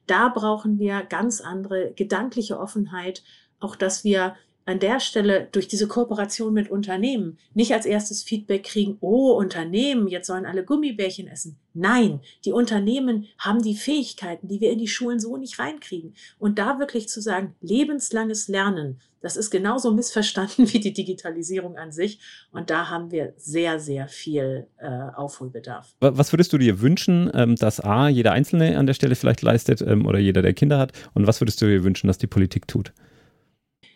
Da 0.07 0.29
brauchen 0.29 0.79
wir 0.79 1.03
ganz 1.03 1.43
andere 1.43 1.93
gedankliche 1.95 2.59
Offenheit, 2.59 3.23
auch 3.61 3.77
dass 3.77 4.05
wir 4.05 4.37
an 4.69 4.81
der 4.81 5.01
Stelle 5.01 5.49
durch 5.51 5.67
diese 5.67 5.89
Kooperation 5.89 6.53
mit 6.53 6.71
Unternehmen 6.71 7.39
nicht 7.55 7.73
als 7.73 7.87
erstes 7.87 8.23
Feedback 8.23 8.65
kriegen, 8.65 8.99
oh 9.01 9.33
Unternehmen, 9.33 10.09
jetzt 10.09 10.27
sollen 10.27 10.45
alle 10.45 10.63
Gummibärchen 10.63 11.27
essen. 11.27 11.59
Nein, 11.73 12.21
die 12.45 12.53
Unternehmen 12.53 13.25
haben 13.39 13.63
die 13.63 13.75
Fähigkeiten, 13.75 14.47
die 14.47 14.61
wir 14.61 14.71
in 14.71 14.79
die 14.79 14.87
Schulen 14.87 15.21
so 15.21 15.39
nicht 15.39 15.59
reinkriegen. 15.59 16.15
Und 16.39 16.59
da 16.59 16.79
wirklich 16.79 17.09
zu 17.09 17.23
sagen, 17.23 17.55
lebenslanges 17.63 18.49
Lernen, 18.49 19.01
das 19.23 19.39
ist 19.39 19.51
genauso 19.51 19.91
missverstanden 19.95 20.69
wie 20.73 20.81
die 20.81 20.93
Digitalisierung 20.93 21.79
an 21.79 21.91
sich. 21.91 22.21
Und 22.53 22.69
da 22.69 22.91
haben 22.91 23.11
wir 23.11 23.33
sehr, 23.39 23.81
sehr 23.81 24.07
viel 24.07 24.67
äh, 24.77 24.87
Aufholbedarf. 25.17 25.95
Was 26.01 26.31
würdest 26.31 26.53
du 26.53 26.59
dir 26.59 26.83
wünschen, 26.83 27.31
ähm, 27.33 27.57
dass 27.57 27.81
A, 27.81 28.11
jeder 28.11 28.33
Einzelne 28.33 28.77
an 28.77 28.87
der 28.87 28.93
Stelle 28.93 29.15
vielleicht 29.15 29.41
leistet 29.41 29.81
ähm, 29.81 30.05
oder 30.05 30.19
jeder, 30.19 30.43
der 30.43 30.53
Kinder 30.53 30.79
hat? 30.79 30.93
Und 31.15 31.27
was 31.27 31.41
würdest 31.41 31.63
du 31.63 31.67
dir 31.67 31.85
wünschen, 31.85 32.07
dass 32.07 32.19
die 32.19 32.27
Politik 32.27 32.69
tut? 32.69 32.93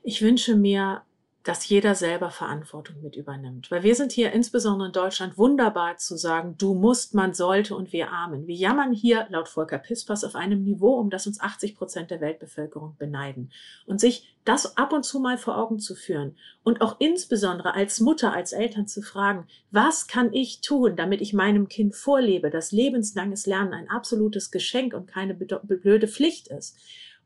Ich 0.02 0.20
wünsche 0.20 0.56
mir, 0.56 1.02
dass 1.44 1.68
jeder 1.68 1.94
selber 1.94 2.30
Verantwortung 2.30 3.02
mit 3.02 3.16
übernimmt. 3.16 3.70
Weil 3.70 3.82
wir 3.82 3.94
sind 3.94 4.12
hier 4.12 4.32
insbesondere 4.32 4.88
in 4.88 4.92
Deutschland 4.92 5.36
wunderbar 5.36 5.96
zu 5.96 6.16
sagen, 6.16 6.54
du 6.56 6.74
musst, 6.74 7.14
man 7.14 7.34
sollte 7.34 7.74
und 7.74 7.92
wir 7.92 8.10
armen. 8.10 8.46
Wir 8.46 8.54
jammern 8.54 8.92
hier 8.92 9.26
laut 9.28 9.48
Volker 9.48 9.78
Pispers 9.78 10.22
auf 10.22 10.36
einem 10.36 10.62
Niveau, 10.62 10.94
um 10.94 11.10
das 11.10 11.26
uns 11.26 11.40
80 11.40 11.76
Prozent 11.76 12.10
der 12.10 12.20
Weltbevölkerung 12.20 12.96
beneiden. 12.96 13.50
Und 13.86 14.00
sich 14.00 14.36
das 14.44 14.76
ab 14.76 14.92
und 14.92 15.04
zu 15.04 15.18
mal 15.18 15.36
vor 15.36 15.56
Augen 15.56 15.80
zu 15.80 15.94
führen 15.94 16.36
und 16.62 16.80
auch 16.80 16.96
insbesondere 17.00 17.74
als 17.74 18.00
Mutter, 18.00 18.32
als 18.32 18.52
Eltern 18.52 18.86
zu 18.86 19.02
fragen, 19.02 19.46
was 19.70 20.06
kann 20.06 20.32
ich 20.32 20.60
tun, 20.60 20.94
damit 20.96 21.20
ich 21.20 21.32
meinem 21.32 21.68
Kind 21.68 21.96
vorlebe, 21.96 22.50
dass 22.50 22.72
lebenslanges 22.72 23.46
Lernen 23.46 23.72
ein 23.72 23.90
absolutes 23.90 24.50
Geschenk 24.50 24.94
und 24.94 25.06
keine 25.06 25.34
blöde 25.34 26.08
Pflicht 26.08 26.48
ist. 26.48 26.76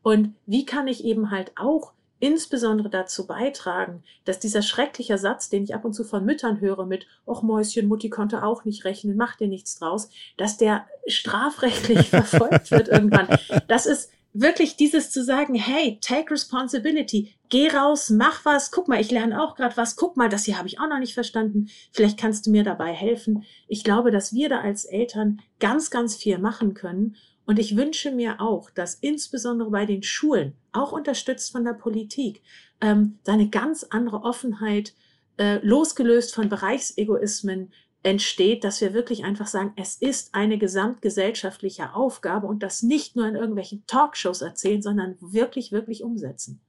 Und 0.02 0.35
wie 0.47 0.64
kann 0.64 0.88
ich 0.88 1.04
eben 1.04 1.30
halt 1.30 1.52
auch 1.56 1.92
insbesondere 2.18 2.88
dazu 2.88 3.26
beitragen, 3.26 4.02
dass 4.25 4.38
dieser 4.38 4.62
schreckliche 4.62 5.18
Satz, 5.18 5.49
den 5.49 5.64
ich 5.64 5.75
ab 5.75 5.85
und 5.85 5.92
zu 5.92 6.04
von 6.04 6.25
Müttern 6.25 6.61
höre 6.61 6.87
mit, 6.87 7.06
ach 7.26 7.42
Mäuschen, 7.42 7.88
Mutti 7.88 8.11
konnte 8.11 8.42
auch 8.42 8.64
nicht 8.64 8.85
rechnen, 8.85 9.16
mach 9.16 9.37
dir 9.37 9.49
nichts 9.49 9.78
draus, 9.78 10.08
dass 10.37 10.56
der 10.56 10.87
strafrechtlich 11.06 12.08
verfolgt 12.11 12.70
wird 12.70 12.88
irgendwann. 12.88 13.28
Das 13.68 13.87
ist 13.87 14.11
wirklich 14.32 14.76
dieses 14.76 15.11
zu 15.11 15.25
sagen, 15.25 15.54
hey, 15.54 15.99
take 16.00 16.30
responsibility, 16.30 17.35
geh 17.49 17.68
raus, 17.68 18.11
mach 18.11 18.44
was, 18.44 18.70
guck 18.70 18.88
mal, 18.88 19.00
ich 19.00 19.11
lerne 19.11 19.42
auch 19.42 19.54
gerade 19.56 19.76
was, 19.76 19.96
guck 19.96 20.16
mal, 20.16 20.28
das 20.28 20.44
hier 20.44 20.58
habe 20.58 20.68
ich 20.68 20.78
auch 20.78 20.88
noch 20.88 20.99
nicht 20.99 21.14
verstanden, 21.14 21.68
vielleicht 21.90 22.18
kannst 22.18 22.46
du 22.46 22.50
mir 22.50 22.62
dabei 22.62 22.92
helfen. 22.92 23.44
Ich 23.66 23.85
glaube, 23.85 24.11
dass 24.11 24.35
wir 24.35 24.49
da 24.49 24.61
als 24.61 24.85
Eltern 24.85 25.40
ganz, 25.58 25.90
ganz 25.90 26.16
viel 26.16 26.38
machen 26.38 26.75
können 26.75 27.16
und 27.47 27.59
ich 27.59 27.76
wünsche 27.76 28.11
mir 28.11 28.41
auch, 28.41 28.71
dass 28.71 28.97
insbesondere 28.97 29.71
bei 29.71 29.87
den 29.87 30.03
Schulen, 30.03 30.55
auch 30.73 30.93
unterstützt 30.93 31.53
von 31.53 31.65
der 31.65 31.73
Politik, 31.73 32.43
ähm, 32.81 33.19
da 33.25 33.33
eine 33.33 33.49
ganz 33.49 33.85
andere 33.85 34.23
Offenheit, 34.23 34.95
äh, 35.38 35.59
losgelöst 35.65 36.35
von 36.35 36.49
Bereichsegoismen, 36.49 37.73
entsteht, 38.03 38.62
dass 38.62 38.81
wir 38.81 38.95
wirklich 38.95 39.25
einfach 39.25 39.47
sagen, 39.47 39.73
es 39.76 39.97
ist 39.97 40.35
eine 40.35 40.59
gesamtgesellschaftliche 40.59 41.95
Aufgabe 41.95 42.47
und 42.47 42.62
das 42.62 42.83
nicht 42.83 43.17
nur 43.17 43.26
in 43.26 43.35
irgendwelchen 43.35 43.85
Talkshows 43.87 44.43
erzählen, 44.43 44.83
sondern 44.83 45.17
wirklich, 45.21 45.73
wirklich 45.73 46.05
umsetzen. 46.05 46.61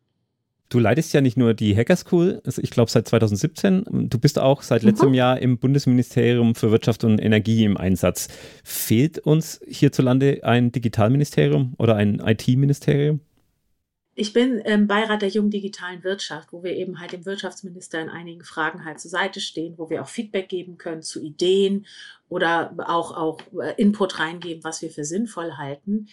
Du 0.69 0.79
leitest 0.79 1.13
ja 1.13 1.21
nicht 1.21 1.37
nur 1.37 1.53
die 1.53 1.75
Hacker 1.77 1.95
School, 1.95 2.41
also 2.45 2.61
ich 2.61 2.71
glaube 2.71 2.91
seit 2.91 3.07
2017. 3.07 4.09
Du 4.09 4.19
bist 4.19 4.37
auch 4.37 4.61
seit 4.61 4.83
letztem 4.83 5.09
mhm. 5.09 5.15
Jahr 5.15 5.39
im 5.39 5.59
Bundesministerium 5.59 6.55
für 6.55 6.71
Wirtschaft 6.71 7.05
und 7.05 7.19
Energie 7.19 7.63
im 7.63 7.77
Einsatz. 7.77 8.27
Fehlt 8.65 9.19
uns 9.19 9.61
hierzulande 9.65 10.41
ein 10.43 10.73
Digitalministerium 10.73 11.73
oder 11.77 11.95
ein 11.95 12.19
IT-Ministerium? 12.19 13.21
Ich 14.19 14.33
bin 14.33 14.57
im 14.57 14.87
Beirat 14.87 15.21
der 15.21 15.29
jungen 15.29 15.51
digitalen 15.51 16.03
Wirtschaft, 16.03 16.51
wo 16.51 16.63
wir 16.63 16.75
eben 16.75 16.99
halt 16.99 17.13
dem 17.13 17.25
Wirtschaftsminister 17.25 18.01
in 18.01 18.09
einigen 18.09 18.43
Fragen 18.43 18.83
halt 18.83 18.99
zur 18.99 19.11
Seite 19.11 19.39
stehen, 19.39 19.75
wo 19.77 19.91
wir 19.91 20.01
auch 20.01 20.07
Feedback 20.07 20.49
geben 20.49 20.79
können 20.79 21.03
zu 21.03 21.21
Ideen 21.21 21.85
oder 22.27 22.73
auch, 22.87 23.15
auch 23.15 23.39
äh, 23.61 23.79
Input 23.79 24.19
reingeben, 24.19 24.63
was 24.63 24.81
wir 24.81 24.89
für 24.89 25.05
sinnvoll 25.05 25.53
halten. 25.57 26.07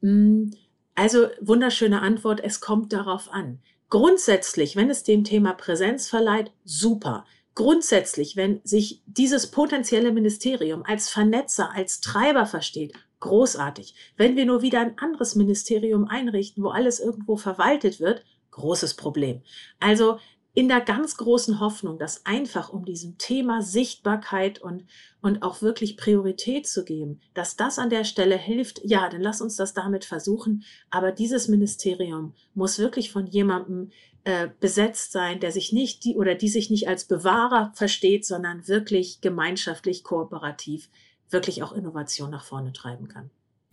Mm, 0.00 0.50
also 0.94 1.26
wunderschöne 1.40 2.02
Antwort, 2.02 2.40
es 2.40 2.60
kommt 2.60 2.92
darauf 2.92 3.32
an. 3.32 3.58
Grundsätzlich, 3.90 4.76
wenn 4.76 4.88
es 4.88 5.02
dem 5.02 5.24
Thema 5.24 5.52
Präsenz 5.52 6.08
verleiht, 6.08 6.52
super. 6.64 7.24
Grundsätzlich, 7.56 8.36
wenn 8.36 8.60
sich 8.62 9.02
dieses 9.06 9.50
potenzielle 9.50 10.12
Ministerium 10.12 10.84
als 10.84 11.10
Vernetzer, 11.10 11.72
als 11.74 12.00
Treiber 12.00 12.46
versteht, 12.46 12.94
großartig. 13.18 13.94
Wenn 14.16 14.36
wir 14.36 14.46
nur 14.46 14.62
wieder 14.62 14.80
ein 14.80 14.96
anderes 14.96 15.34
Ministerium 15.34 16.06
einrichten, 16.06 16.62
wo 16.62 16.68
alles 16.68 17.00
irgendwo 17.00 17.36
verwaltet 17.36 17.98
wird, 17.98 18.24
großes 18.52 18.94
Problem. 18.94 19.42
Also 19.80 20.18
in 20.52 20.68
der 20.68 20.80
ganz 20.80 21.16
großen 21.16 21.60
Hoffnung, 21.60 21.98
dass 21.98 22.26
einfach 22.26 22.72
um 22.72 22.84
diesem 22.84 23.18
Thema 23.18 23.62
Sichtbarkeit 23.62 24.60
und, 24.60 24.84
und 25.20 25.42
auch 25.42 25.62
wirklich 25.62 25.96
Priorität 25.96 26.66
zu 26.66 26.84
geben, 26.84 27.20
dass 27.34 27.56
das 27.56 27.78
an 27.78 27.90
der 27.90 28.04
Stelle 28.04 28.36
hilft, 28.36 28.80
ja, 28.84 29.08
dann 29.08 29.20
lass 29.20 29.40
uns 29.40 29.56
das 29.56 29.74
damit 29.74 30.04
versuchen. 30.04 30.64
Aber 30.90 31.12
dieses 31.12 31.46
Ministerium 31.48 32.34
muss 32.54 32.78
wirklich 32.78 33.12
von 33.12 33.26
jemandem 33.26 33.90
äh, 34.24 34.48
besetzt 34.58 35.12
sein, 35.12 35.40
der 35.40 35.52
sich 35.52 35.72
nicht 35.72 36.04
die 36.04 36.16
oder 36.16 36.34
die 36.34 36.48
sich 36.48 36.68
nicht 36.68 36.88
als 36.88 37.04
Bewahrer 37.04 37.72
versteht, 37.74 38.26
sondern 38.26 38.66
wirklich 38.66 39.20
gemeinschaftlich 39.20 40.02
kooperativ 40.04 40.90
wirklich 41.30 41.62
auch 41.62 41.72
Innovation 41.72 42.30
nach 42.30 42.44
vorne 42.44 42.72
treiben 42.72 43.08
kann. 43.08 43.30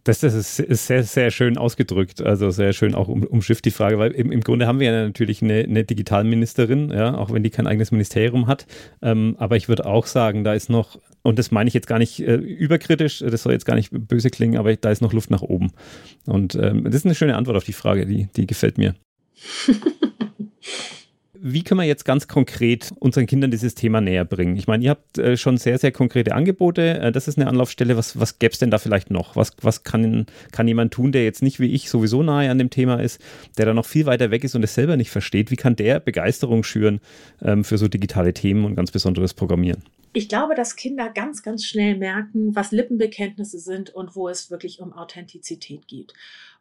Das, 0.07 0.19
das 0.19 0.33
ist, 0.33 0.59
ist, 0.59 0.87
sehr, 0.87 1.03
sehr 1.03 1.31
schön 1.31 1.57
ausgedrückt, 1.57 2.21
also 2.21 2.49
sehr 2.49 2.71
schön 2.71 2.95
auch 2.95 3.09
um, 3.09 3.23
umschifft 3.23 3.65
die 3.65 3.71
Frage, 3.71 3.99
weil 3.99 4.11
im, 4.11 4.31
im 4.31 4.39
Grunde 4.39 4.65
haben 4.65 4.79
wir 4.79 4.91
ja 4.91 5.03
natürlich 5.03 5.41
eine, 5.41 5.59
eine 5.59 5.83
Digitalministerin, 5.83 6.91
ja, 6.91 7.13
auch 7.13 7.33
wenn 7.33 7.43
die 7.43 7.49
kein 7.49 7.67
eigenes 7.67 7.91
Ministerium 7.91 8.47
hat. 8.47 8.67
Ähm, 9.01 9.35
aber 9.37 9.57
ich 9.57 9.67
würde 9.67 9.85
auch 9.85 10.05
sagen, 10.05 10.45
da 10.45 10.53
ist 10.53 10.69
noch, 10.69 10.97
und 11.23 11.37
das 11.37 11.51
meine 11.51 11.67
ich 11.67 11.73
jetzt 11.73 11.87
gar 11.87 11.99
nicht 11.99 12.21
äh, 12.21 12.35
überkritisch, 12.35 13.19
das 13.19 13.43
soll 13.43 13.51
jetzt 13.51 13.65
gar 13.65 13.75
nicht 13.75 13.89
böse 13.91 14.29
klingen, 14.29 14.57
aber 14.57 14.73
da 14.77 14.91
ist 14.91 15.01
noch 15.01 15.11
Luft 15.11 15.29
nach 15.29 15.41
oben. 15.41 15.71
Und 16.25 16.55
ähm, 16.55 16.85
das 16.85 16.95
ist 16.95 17.05
eine 17.05 17.15
schöne 17.15 17.35
Antwort 17.35 17.57
auf 17.57 17.65
die 17.65 17.73
Frage, 17.73 18.05
die, 18.05 18.29
die 18.33 18.47
gefällt 18.47 18.77
mir. 18.77 18.95
Wie 21.49 21.63
können 21.63 21.79
wir 21.79 21.85
jetzt 21.85 22.03
ganz 22.03 22.27
konkret 22.27 22.91
unseren 22.99 23.25
Kindern 23.25 23.51
dieses 23.51 23.73
Thema 23.73 24.01
näher 24.01 24.25
bringen? 24.25 24.57
Ich 24.57 24.67
meine, 24.67 24.83
ihr 24.83 24.89
habt 24.89 25.17
äh, 25.17 25.37
schon 25.37 25.55
sehr, 25.55 25.77
sehr 25.77 25.93
konkrete 25.93 26.35
Angebote. 26.35 26.99
Äh, 26.99 27.11
das 27.13 27.29
ist 27.29 27.37
eine 27.37 27.47
Anlaufstelle. 27.47 27.95
Was, 27.95 28.19
was 28.19 28.37
gäbe 28.37 28.51
es 28.51 28.59
denn 28.59 28.69
da 28.69 28.79
vielleicht 28.79 29.11
noch? 29.11 29.37
Was, 29.37 29.53
was 29.61 29.83
kann, 29.83 30.25
kann 30.51 30.67
jemand 30.67 30.93
tun, 30.93 31.13
der 31.13 31.23
jetzt 31.23 31.41
nicht 31.41 31.61
wie 31.61 31.73
ich 31.73 31.89
sowieso 31.89 32.21
nahe 32.21 32.51
an 32.51 32.57
dem 32.57 32.69
Thema 32.69 32.95
ist, 33.01 33.21
der 33.57 33.65
da 33.65 33.73
noch 33.73 33.85
viel 33.85 34.05
weiter 34.05 34.29
weg 34.29 34.43
ist 34.43 34.55
und 34.55 34.63
es 34.63 34.75
selber 34.75 34.97
nicht 34.97 35.09
versteht? 35.09 35.49
Wie 35.49 35.55
kann 35.55 35.77
der 35.77 36.01
Begeisterung 36.01 36.63
schüren 36.63 36.99
ähm, 37.41 37.63
für 37.63 37.77
so 37.77 37.87
digitale 37.87 38.33
Themen 38.33 38.65
und 38.65 38.75
ganz 38.75 38.91
besonderes 38.91 39.33
Programmieren? 39.33 39.83
Ich 40.11 40.27
glaube, 40.27 40.53
dass 40.53 40.75
Kinder 40.75 41.09
ganz, 41.09 41.43
ganz 41.43 41.63
schnell 41.63 41.95
merken, 41.95 42.55
was 42.55 42.71
Lippenbekenntnisse 42.73 43.59
sind 43.59 43.91
und 43.91 44.17
wo 44.17 44.27
es 44.27 44.51
wirklich 44.51 44.81
um 44.81 44.91
Authentizität 44.91 45.87
geht. 45.87 46.13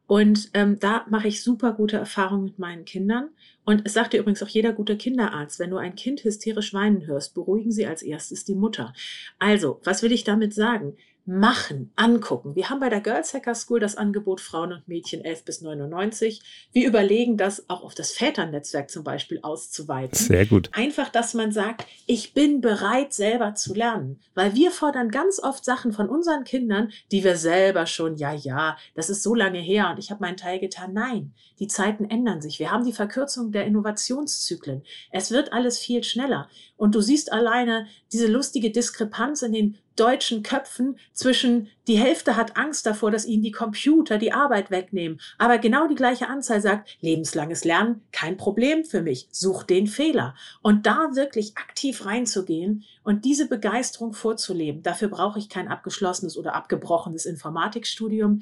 Und 0.07 0.51
ähm, 0.55 0.79
da 0.79 1.05
mache 1.11 1.29
ich 1.29 1.43
super 1.43 1.73
gute 1.73 1.97
Erfahrungen 1.97 2.45
mit 2.45 2.59
meinen 2.59 2.85
Kindern. 2.85 3.31
Und 3.65 3.83
es 3.85 3.95
sagt 3.95 4.13
dir 4.13 4.21
übrigens 4.21 4.43
auch 4.43 4.49
jeder 4.49 4.73
gute 4.73 4.97
Kinderarzt, 4.97 5.59
wenn 5.59 5.71
du 5.71 5.77
ein 5.77 5.97
Kind 5.97 6.23
hysterisch 6.23 6.73
weinen 6.73 7.07
hörst, 7.07 7.35
beruhigen 7.35 7.73
sie 7.73 7.87
als 7.87 8.03
erstes 8.03 8.45
die 8.45 8.55
Mutter. 8.55 8.93
Also, 9.39 9.81
was 9.83 10.03
will 10.03 10.13
ich 10.13 10.23
damit 10.23 10.55
sagen? 10.55 10.97
Machen, 11.27 11.93
angucken. 11.97 12.55
Wir 12.55 12.71
haben 12.71 12.79
bei 12.79 12.89
der 12.89 13.01
Girls 13.01 13.35
Hacker 13.35 13.57
School 13.57 13.81
das 13.81 13.97
Angebot 13.97 14.41
Frauen 14.41 14.73
und 14.73 14.87
Mädchen 14.87 15.25
11 15.25 15.45
bis 15.45 15.61
99. 15.61 16.41
Wir 16.73 16.87
überlegen 16.87 17.37
das 17.37 17.69
auch 17.69 17.83
auf 17.83 17.97
das 17.97 18.13
Väternetzwerk 18.13 18.91
zum 18.91 19.03
Beispiel 19.03 19.41
auszuweiten. 19.43 20.17
Sehr 20.17 20.47
gut. 20.47 20.71
Einfach, 20.73 21.09
dass 21.09 21.35
man 21.35 21.51
sagt, 21.51 21.85
ich 22.07 22.33
bin 22.33 22.61
bereit, 22.61 23.13
selber 23.13 23.55
zu 23.55 23.75
lernen. 23.75 24.21
Weil 24.35 24.55
wir 24.55 24.71
fordern 24.71 25.11
ganz 25.11 25.43
oft 25.43 25.65
Sachen 25.65 25.93
von 25.93 26.09
unseren 26.09 26.45
Kindern, 26.45 26.93
die 27.11 27.25
wir 27.25 27.37
selber 27.37 27.87
schon, 27.87 28.17
ja, 28.17 28.33
ja, 28.33 28.77
das 28.95 29.11
ist 29.11 29.25
so 29.25 29.35
lange 29.35 29.59
her 29.59 29.91
und 29.91 29.99
ich 29.99 30.13
habe 30.13 30.21
meinen 30.21 30.37
Teil 30.37 30.61
getan. 30.61 30.93
Nein, 30.93 31.33
die 31.59 31.67
Zeiten 31.67 32.05
ändern 32.05 32.41
sich. 32.41 32.61
Wir 32.61 32.71
haben 32.71 32.85
die 32.85 32.93
Verkürzung 32.93 33.51
der 33.51 33.67
Innovationszyklen. 33.67 34.85
Es 35.11 35.33
wird 35.33 35.53
alles 35.53 35.79
viel 35.79 36.05
schneller. 36.05 36.49
Und 36.77 36.95
du 36.95 37.01
siehst 37.01 37.33
alleine 37.33 37.87
diese 38.13 38.29
lustige 38.29 38.71
Diskrepanz 38.71 39.43
in 39.43 39.53
den 39.53 39.79
deutschen 39.97 40.43
Köpfen 40.43 40.99
zwischen 41.13 41.69
die 41.89 41.99
Hälfte 41.99 42.37
hat 42.37 42.57
Angst 42.57 42.87
davor, 42.87 43.11
dass 43.11 43.27
ihnen 43.27 43.43
die 43.43 43.53
Computer 43.53 44.19
die 44.19 44.33
Arbeit 44.33 44.71
wegnehmen, 44.71 45.21
aber 45.39 45.59
genau 45.59 45.89
die 45.89 45.95
gleiche 45.95 46.29
Anzahl 46.29 46.61
sagt, 46.61 46.97
lebenslanges 47.01 47.65
Lernen, 47.65 48.03
kein 48.13 48.37
Problem 48.37 48.85
für 48.85 49.03
mich, 49.03 49.29
such 49.31 49.65
den 49.65 49.87
Fehler. 49.87 50.35
Und 50.63 50.87
da 50.87 51.11
wirklich 51.15 51.57
aktiv 51.57 52.05
reinzugehen 52.05 52.85
und 53.03 53.25
diese 53.25 53.49
Begeisterung 53.49 54.13
vorzuleben, 54.13 54.83
dafür 54.83 55.09
brauche 55.09 55.39
ich 55.39 55.49
kein 55.49 55.69
abgeschlossenes 55.69 56.37
oder 56.37 56.55
abgebrochenes 56.55 57.27
Informatikstudium. 57.27 58.41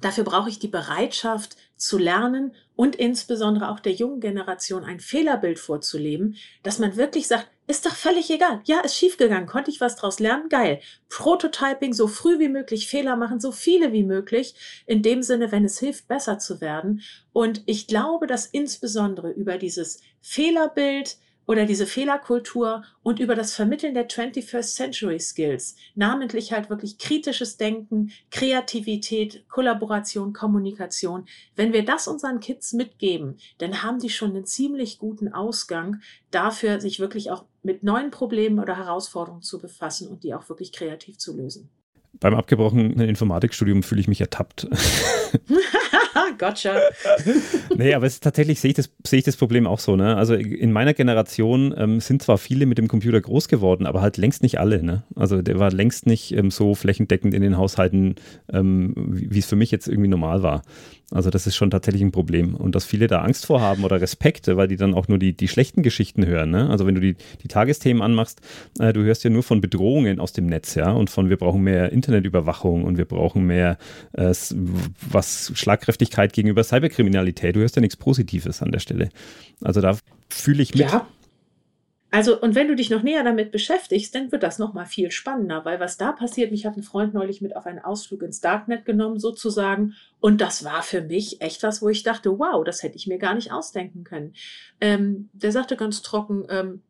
Dafür 0.00 0.24
brauche 0.24 0.48
ich 0.48 0.58
die 0.58 0.68
Bereitschaft 0.68 1.56
zu 1.76 1.96
lernen 1.96 2.54
und 2.74 2.96
insbesondere 2.96 3.70
auch 3.70 3.78
der 3.78 3.92
jungen 3.92 4.20
Generation 4.20 4.84
ein 4.84 4.98
Fehlerbild 4.98 5.60
vorzuleben, 5.60 6.36
dass 6.64 6.80
man 6.80 6.96
wirklich 6.96 7.28
sagt, 7.28 7.48
ist 7.66 7.86
doch 7.86 7.94
völlig 7.94 8.28
egal. 8.30 8.60
Ja, 8.64 8.80
ist 8.80 8.96
schiefgegangen. 8.96 9.46
Konnte 9.46 9.70
ich 9.70 9.80
was 9.80 9.96
draus 9.96 10.18
lernen? 10.18 10.48
Geil. 10.48 10.80
Prototyping, 11.08 11.92
so 11.92 12.08
früh 12.08 12.38
wie 12.38 12.48
möglich 12.48 12.88
Fehler 12.88 13.16
machen, 13.16 13.40
so 13.40 13.52
viele 13.52 13.92
wie 13.92 14.02
möglich. 14.02 14.54
In 14.86 15.02
dem 15.02 15.22
Sinne, 15.22 15.52
wenn 15.52 15.64
es 15.64 15.78
hilft, 15.78 16.08
besser 16.08 16.38
zu 16.38 16.60
werden. 16.60 17.02
Und 17.32 17.62
ich 17.66 17.86
glaube, 17.86 18.26
dass 18.26 18.46
insbesondere 18.46 19.30
über 19.30 19.58
dieses 19.58 20.00
Fehlerbild, 20.20 21.16
oder 21.46 21.66
diese 21.66 21.86
Fehlerkultur 21.86 22.84
und 23.02 23.20
über 23.20 23.34
das 23.34 23.54
Vermitteln 23.54 23.94
der 23.94 24.08
21st 24.08 24.74
Century 24.74 25.18
Skills, 25.18 25.76
namentlich 25.94 26.52
halt 26.52 26.70
wirklich 26.70 26.98
kritisches 26.98 27.56
Denken, 27.56 28.12
Kreativität, 28.30 29.44
Kollaboration, 29.48 30.32
Kommunikation. 30.32 31.26
Wenn 31.56 31.72
wir 31.72 31.84
das 31.84 32.08
unseren 32.08 32.40
Kids 32.40 32.72
mitgeben, 32.72 33.38
dann 33.58 33.82
haben 33.82 33.98
die 33.98 34.10
schon 34.10 34.30
einen 34.30 34.46
ziemlich 34.46 34.98
guten 34.98 35.32
Ausgang 35.32 36.00
dafür, 36.30 36.80
sich 36.80 37.00
wirklich 37.00 37.30
auch 37.30 37.44
mit 37.62 37.82
neuen 37.82 38.10
Problemen 38.10 38.58
oder 38.58 38.76
Herausforderungen 38.76 39.42
zu 39.42 39.60
befassen 39.60 40.08
und 40.08 40.24
die 40.24 40.34
auch 40.34 40.48
wirklich 40.48 40.72
kreativ 40.72 41.18
zu 41.18 41.36
lösen. 41.36 41.70
Beim 42.20 42.34
abgebrochenen 42.34 43.00
Informatikstudium 43.00 43.82
fühle 43.82 44.00
ich 44.00 44.08
mich 44.08 44.20
ertappt. 44.20 44.68
gotcha. 46.38 46.80
nee, 47.76 47.94
aber 47.94 48.06
es 48.06 48.14
ist 48.14 48.22
tatsächlich 48.22 48.60
sehe 48.60 48.70
ich, 48.70 48.76
das, 48.76 48.90
sehe 49.06 49.18
ich 49.18 49.24
das 49.24 49.36
Problem 49.36 49.66
auch 49.66 49.78
so. 49.78 49.96
Ne? 49.96 50.16
Also 50.16 50.34
in 50.34 50.72
meiner 50.72 50.94
Generation 50.94 51.74
ähm, 51.76 52.00
sind 52.00 52.22
zwar 52.22 52.38
viele 52.38 52.66
mit 52.66 52.78
dem 52.78 52.88
Computer 52.88 53.20
groß 53.20 53.48
geworden, 53.48 53.86
aber 53.86 54.02
halt 54.02 54.16
längst 54.16 54.42
nicht 54.42 54.58
alle. 54.58 54.82
Ne? 54.82 55.04
Also 55.14 55.42
der 55.42 55.58
war 55.58 55.70
längst 55.70 56.06
nicht 56.06 56.32
ähm, 56.36 56.50
so 56.50 56.74
flächendeckend 56.74 57.34
in 57.34 57.42
den 57.42 57.56
Haushalten, 57.56 58.16
ähm, 58.52 58.94
wie 58.96 59.38
es 59.38 59.46
für 59.46 59.56
mich 59.56 59.70
jetzt 59.70 59.88
irgendwie 59.88 60.08
normal 60.08 60.42
war. 60.42 60.62
Also 61.12 61.30
das 61.30 61.46
ist 61.46 61.56
schon 61.56 61.70
tatsächlich 61.70 62.02
ein 62.02 62.12
Problem. 62.12 62.54
Und 62.54 62.74
dass 62.74 62.84
viele 62.84 63.06
da 63.06 63.22
Angst 63.22 63.46
vor 63.46 63.60
haben 63.60 63.84
oder 63.84 64.00
Respekte, 64.00 64.56
weil 64.56 64.68
die 64.68 64.76
dann 64.76 64.94
auch 64.94 65.08
nur 65.08 65.18
die, 65.18 65.32
die 65.32 65.48
schlechten 65.48 65.82
Geschichten 65.82 66.26
hören. 66.26 66.50
Ne? 66.50 66.68
Also 66.68 66.86
wenn 66.86 66.94
du 66.94 67.00
die, 67.00 67.16
die 67.42 67.48
Tagesthemen 67.48 68.02
anmachst, 68.02 68.40
äh, 68.78 68.92
du 68.92 69.02
hörst 69.02 69.24
ja 69.24 69.30
nur 69.30 69.42
von 69.42 69.60
Bedrohungen 69.60 70.20
aus 70.20 70.32
dem 70.32 70.46
Netz, 70.46 70.74
ja, 70.74 70.90
und 70.90 71.10
von 71.10 71.30
wir 71.30 71.36
brauchen 71.36 71.62
mehr 71.62 71.90
Internetüberwachung 71.90 72.84
und 72.84 72.98
wir 72.98 73.04
brauchen 73.04 73.46
mehr, 73.46 73.78
äh, 74.12 74.32
was 75.10 75.52
schlagkräftig 75.54 76.02
Widerspenstigkeit 76.02 76.32
gegenüber 76.32 76.64
Cyberkriminalität. 76.64 77.56
Du 77.56 77.60
hörst 77.60 77.76
ja 77.76 77.80
nichts 77.80 77.96
Positives 77.96 78.62
an 78.62 78.72
der 78.72 78.80
Stelle. 78.80 79.10
Also 79.62 79.80
da 79.80 79.96
fühle 80.28 80.62
ich 80.62 80.74
mit. 80.74 80.82
Ja. 80.82 81.06
Also, 82.14 82.38
und 82.38 82.54
wenn 82.54 82.68
du 82.68 82.76
dich 82.76 82.90
noch 82.90 83.02
näher 83.02 83.24
damit 83.24 83.52
beschäftigst, 83.52 84.14
dann 84.14 84.30
wird 84.32 84.42
das 84.42 84.58
noch 84.58 84.74
mal 84.74 84.84
viel 84.84 85.10
spannender, 85.10 85.64
weil 85.64 85.80
was 85.80 85.96
da 85.96 86.12
passiert, 86.12 86.50
mich 86.50 86.66
hat 86.66 86.76
ein 86.76 86.82
Freund 86.82 87.14
neulich 87.14 87.40
mit 87.40 87.56
auf 87.56 87.64
einen 87.64 87.78
Ausflug 87.78 88.22
ins 88.22 88.42
Darknet 88.42 88.84
genommen, 88.84 89.18
sozusagen, 89.18 89.94
und 90.20 90.42
das 90.42 90.62
war 90.62 90.82
für 90.82 91.00
mich 91.00 91.40
echt 91.40 91.62
was, 91.62 91.80
wo 91.80 91.88
ich 91.88 92.02
dachte, 92.02 92.38
wow, 92.38 92.62
das 92.64 92.82
hätte 92.82 92.96
ich 92.96 93.06
mir 93.06 93.16
gar 93.16 93.34
nicht 93.34 93.50
ausdenken 93.50 94.04
können. 94.04 94.34
Ähm, 94.78 95.30
der 95.32 95.52
sagte 95.52 95.74
ganz 95.74 96.02
trocken, 96.02 96.44
ähm, 96.50 96.82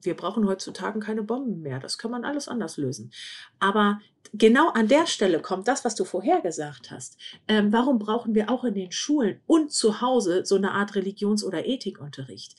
wir 0.00 0.16
brauchen 0.16 0.48
heutzutage 0.48 0.98
keine 0.98 1.22
Bomben 1.22 1.60
mehr. 1.60 1.78
Das 1.78 1.98
kann 1.98 2.10
man 2.10 2.24
alles 2.24 2.48
anders 2.48 2.78
lösen. 2.78 3.12
Aber 3.60 4.00
genau 4.32 4.68
an 4.70 4.88
der 4.88 5.06
Stelle 5.06 5.40
kommt 5.40 5.68
das, 5.68 5.84
was 5.84 5.94
du 5.94 6.04
vorher 6.04 6.40
gesagt 6.40 6.90
hast. 6.90 7.16
Ähm, 7.48 7.72
warum 7.72 7.98
brauchen 7.98 8.34
wir 8.34 8.50
auch 8.50 8.64
in 8.64 8.74
den 8.74 8.92
Schulen 8.92 9.40
und 9.46 9.72
zu 9.72 10.00
Hause 10.00 10.44
so 10.44 10.56
eine 10.56 10.72
Art 10.72 10.94
Religions- 10.94 11.44
oder 11.44 11.66
Ethikunterricht? 11.66 12.54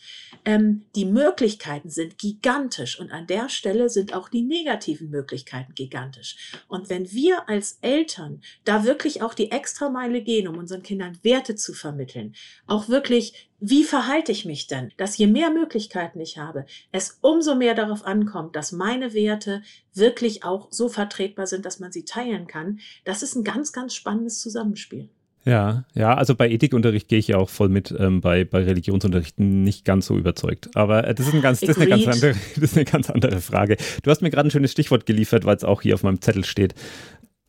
Ähm, 0.46 0.84
die 0.96 1.06
Möglichkeiten 1.06 1.90
sind 1.90 2.18
gigantisch 2.18 3.00
und 3.00 3.12
an 3.12 3.28
der 3.28 3.50
Stelle 3.50 3.90
sind 3.90 4.14
auch 4.14 4.30
die 4.30 4.44
negativen 4.44 5.10
Möglichkeiten 5.10 5.74
gigantisch. 5.76 6.54
Und 6.68 6.90
wenn 6.90 7.12
wir 7.12 7.48
als 7.48 7.78
Eltern 7.82 8.42
da 8.66 8.84
wirklich 8.84 9.22
auch 9.22 9.34
die 9.34 9.52
Extrameile 9.52 10.22
gehen, 10.22 10.48
um 10.48 10.58
unseren 10.58 10.84
Kindern 10.84 11.18
Werte 11.24 11.56
zu 11.56 11.74
vermitteln, 11.74 12.36
auch 12.68 12.90
wirklich 12.90 13.50
wie 13.64 13.84
verhalte 13.84 14.32
ich 14.32 14.44
mich 14.44 14.66
denn? 14.66 14.92
Dass 14.98 15.20
je 15.20 15.28
mehr 15.28 15.52
Möglichkeiten 15.52 16.20
ich 16.20 16.40
habe, 16.40 16.66
es 16.92 17.20
umso 17.22 17.54
mehr 17.54 17.76
darauf 17.76 18.08
ankommt, 18.08 18.56
dass 18.56 18.72
meine 18.72 19.14
Werte 19.14 19.62
wirklich 19.94 20.44
auch 20.44 20.70
so 20.72 20.90
vertretbar 20.92 21.48
sind, 21.48 21.66
dass 21.66 21.80
man 21.80 21.92
sie 21.92 22.06
teilen 22.06 22.48
kann. 22.48 22.80
Das 23.04 23.24
ist 23.24 23.36
ein 23.36 23.44
ganz, 23.44 23.74
ganz 23.74 23.96
spannendes 23.96 24.40
Zusammenspiel. 24.40 25.10
Ja, 25.44 25.86
ja, 25.96 26.14
also 26.14 26.36
bei 26.36 26.50
Ethikunterricht 26.50 27.08
gehe 27.08 27.18
ich 27.18 27.30
ja 27.30 27.38
auch 27.38 27.50
voll 27.50 27.70
mit, 27.70 27.94
ähm, 27.98 28.22
bei, 28.22 28.46
bei 28.46 28.64
Religionsunterricht 28.64 29.40
nicht 29.40 29.86
ganz 29.86 30.06
so 30.06 30.16
überzeugt. 30.16 30.70
Aber 30.76 31.08
äh, 31.08 31.16
das, 31.16 31.28
ist 31.28 31.34
ein 31.34 31.42
ganz, 31.42 31.62
das, 31.62 31.70
ist 31.70 31.78
eine 31.78 31.88
ganz 31.88 32.08
andere, 32.08 32.36
das 32.56 32.64
ist 32.64 32.76
eine 32.76 32.86
ganz 32.86 33.10
andere 33.10 33.42
Frage. 33.42 33.78
Du 34.04 34.12
hast 34.12 34.22
mir 34.22 34.30
gerade 34.30 34.48
ein 34.48 34.52
schönes 34.52 34.72
Stichwort 34.72 35.08
geliefert, 35.08 35.46
weil 35.46 35.56
es 35.56 35.64
auch 35.64 35.82
hier 35.82 35.96
auf 35.96 36.04
meinem 36.04 36.22
Zettel 36.22 36.46
steht. 36.46 36.76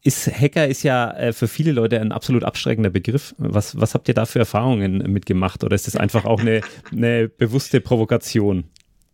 Ist 0.02 0.26
Hacker 0.26 0.66
ist 0.66 0.82
ja 0.82 1.12
äh, 1.12 1.32
für 1.32 1.48
viele 1.48 1.72
Leute 1.72 2.00
ein 2.00 2.12
absolut 2.12 2.44
abschreckender 2.44 2.90
Begriff. 2.90 3.34
Was, 3.36 3.78
was 3.78 3.94
habt 3.94 4.08
ihr 4.08 4.14
da 4.14 4.24
für 4.24 4.38
Erfahrungen 4.38 4.98
mitgemacht? 5.12 5.62
Oder 5.62 5.74
ist 5.74 5.86
das 5.86 5.96
einfach 5.96 6.24
auch 6.24 6.40
eine, 6.40 6.62
eine 6.92 7.28
bewusste 7.28 7.82
Provokation? 7.82 8.64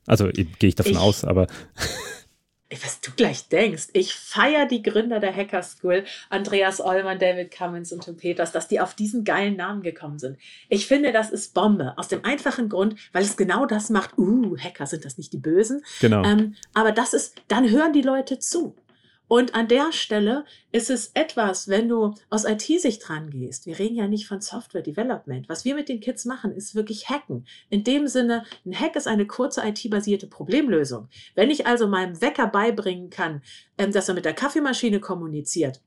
Also 0.06 0.28
gehe 0.28 0.68
ich 0.68 0.76
davon 0.76 0.92
ich, 0.92 0.98
aus, 0.98 1.24
aber 1.24 1.48
was 2.70 3.00
du 3.00 3.10
gleich 3.12 3.48
denkst. 3.48 3.88
Ich 3.94 4.14
feiere 4.14 4.66
die 4.66 4.82
Gründer 4.82 5.20
der 5.20 5.34
Hacker 5.34 5.62
School, 5.62 6.04
Andreas 6.28 6.80
Ollmann, 6.80 7.18
David 7.18 7.50
Cummins 7.50 7.92
und 7.92 8.04
Tim 8.04 8.16
Peters, 8.16 8.52
dass 8.52 8.68
die 8.68 8.80
auf 8.80 8.94
diesen 8.94 9.24
geilen 9.24 9.56
Namen 9.56 9.82
gekommen 9.82 10.18
sind. 10.18 10.38
Ich 10.68 10.86
finde, 10.86 11.12
das 11.12 11.30
ist 11.30 11.54
Bombe. 11.54 11.94
Aus 11.96 12.08
dem 12.08 12.24
einfachen 12.24 12.68
Grund, 12.68 12.96
weil 13.12 13.22
es 13.22 13.36
genau 13.36 13.64
das 13.64 13.88
macht. 13.88 14.18
Uh, 14.18 14.56
Hacker 14.58 14.86
sind 14.86 15.04
das 15.04 15.16
nicht 15.16 15.32
die 15.32 15.38
Bösen. 15.38 15.82
Genau. 16.00 16.22
Ähm, 16.24 16.56
aber 16.74 16.92
das 16.92 17.14
ist, 17.14 17.36
dann 17.48 17.70
hören 17.70 17.92
die 17.92 18.02
Leute 18.02 18.38
zu. 18.38 18.74
Und 19.28 19.54
an 19.54 19.68
der 19.68 19.92
Stelle 19.92 20.44
ist 20.72 20.90
es 20.90 21.12
etwas, 21.14 21.68
wenn 21.68 21.88
du 21.88 22.14
aus 22.30 22.44
IT-Sicht 22.44 23.06
dran 23.06 23.30
gehst. 23.30 23.66
Wir 23.66 23.78
reden 23.78 23.94
ja 23.94 24.08
nicht 24.08 24.26
von 24.26 24.40
Software 24.40 24.82
Development. 24.82 25.48
Was 25.48 25.64
wir 25.64 25.74
mit 25.74 25.88
den 25.88 26.00
Kids 26.00 26.24
machen, 26.24 26.50
ist 26.52 26.74
wirklich 26.74 27.08
Hacken. 27.08 27.46
In 27.68 27.84
dem 27.84 28.08
Sinne, 28.08 28.44
ein 28.64 28.78
Hack 28.78 28.96
ist 28.96 29.06
eine 29.06 29.26
kurze 29.26 29.62
IT-basierte 29.66 30.26
Problemlösung. 30.26 31.08
Wenn 31.34 31.50
ich 31.50 31.66
also 31.66 31.86
meinem 31.86 32.20
Wecker 32.20 32.46
beibringen 32.46 33.10
kann, 33.10 33.42
ähm, 33.76 33.92
dass 33.92 34.08
er 34.08 34.14
mit 34.14 34.24
der 34.24 34.34
Kaffeemaschine 34.34 34.98
kommuniziert, 34.98 35.82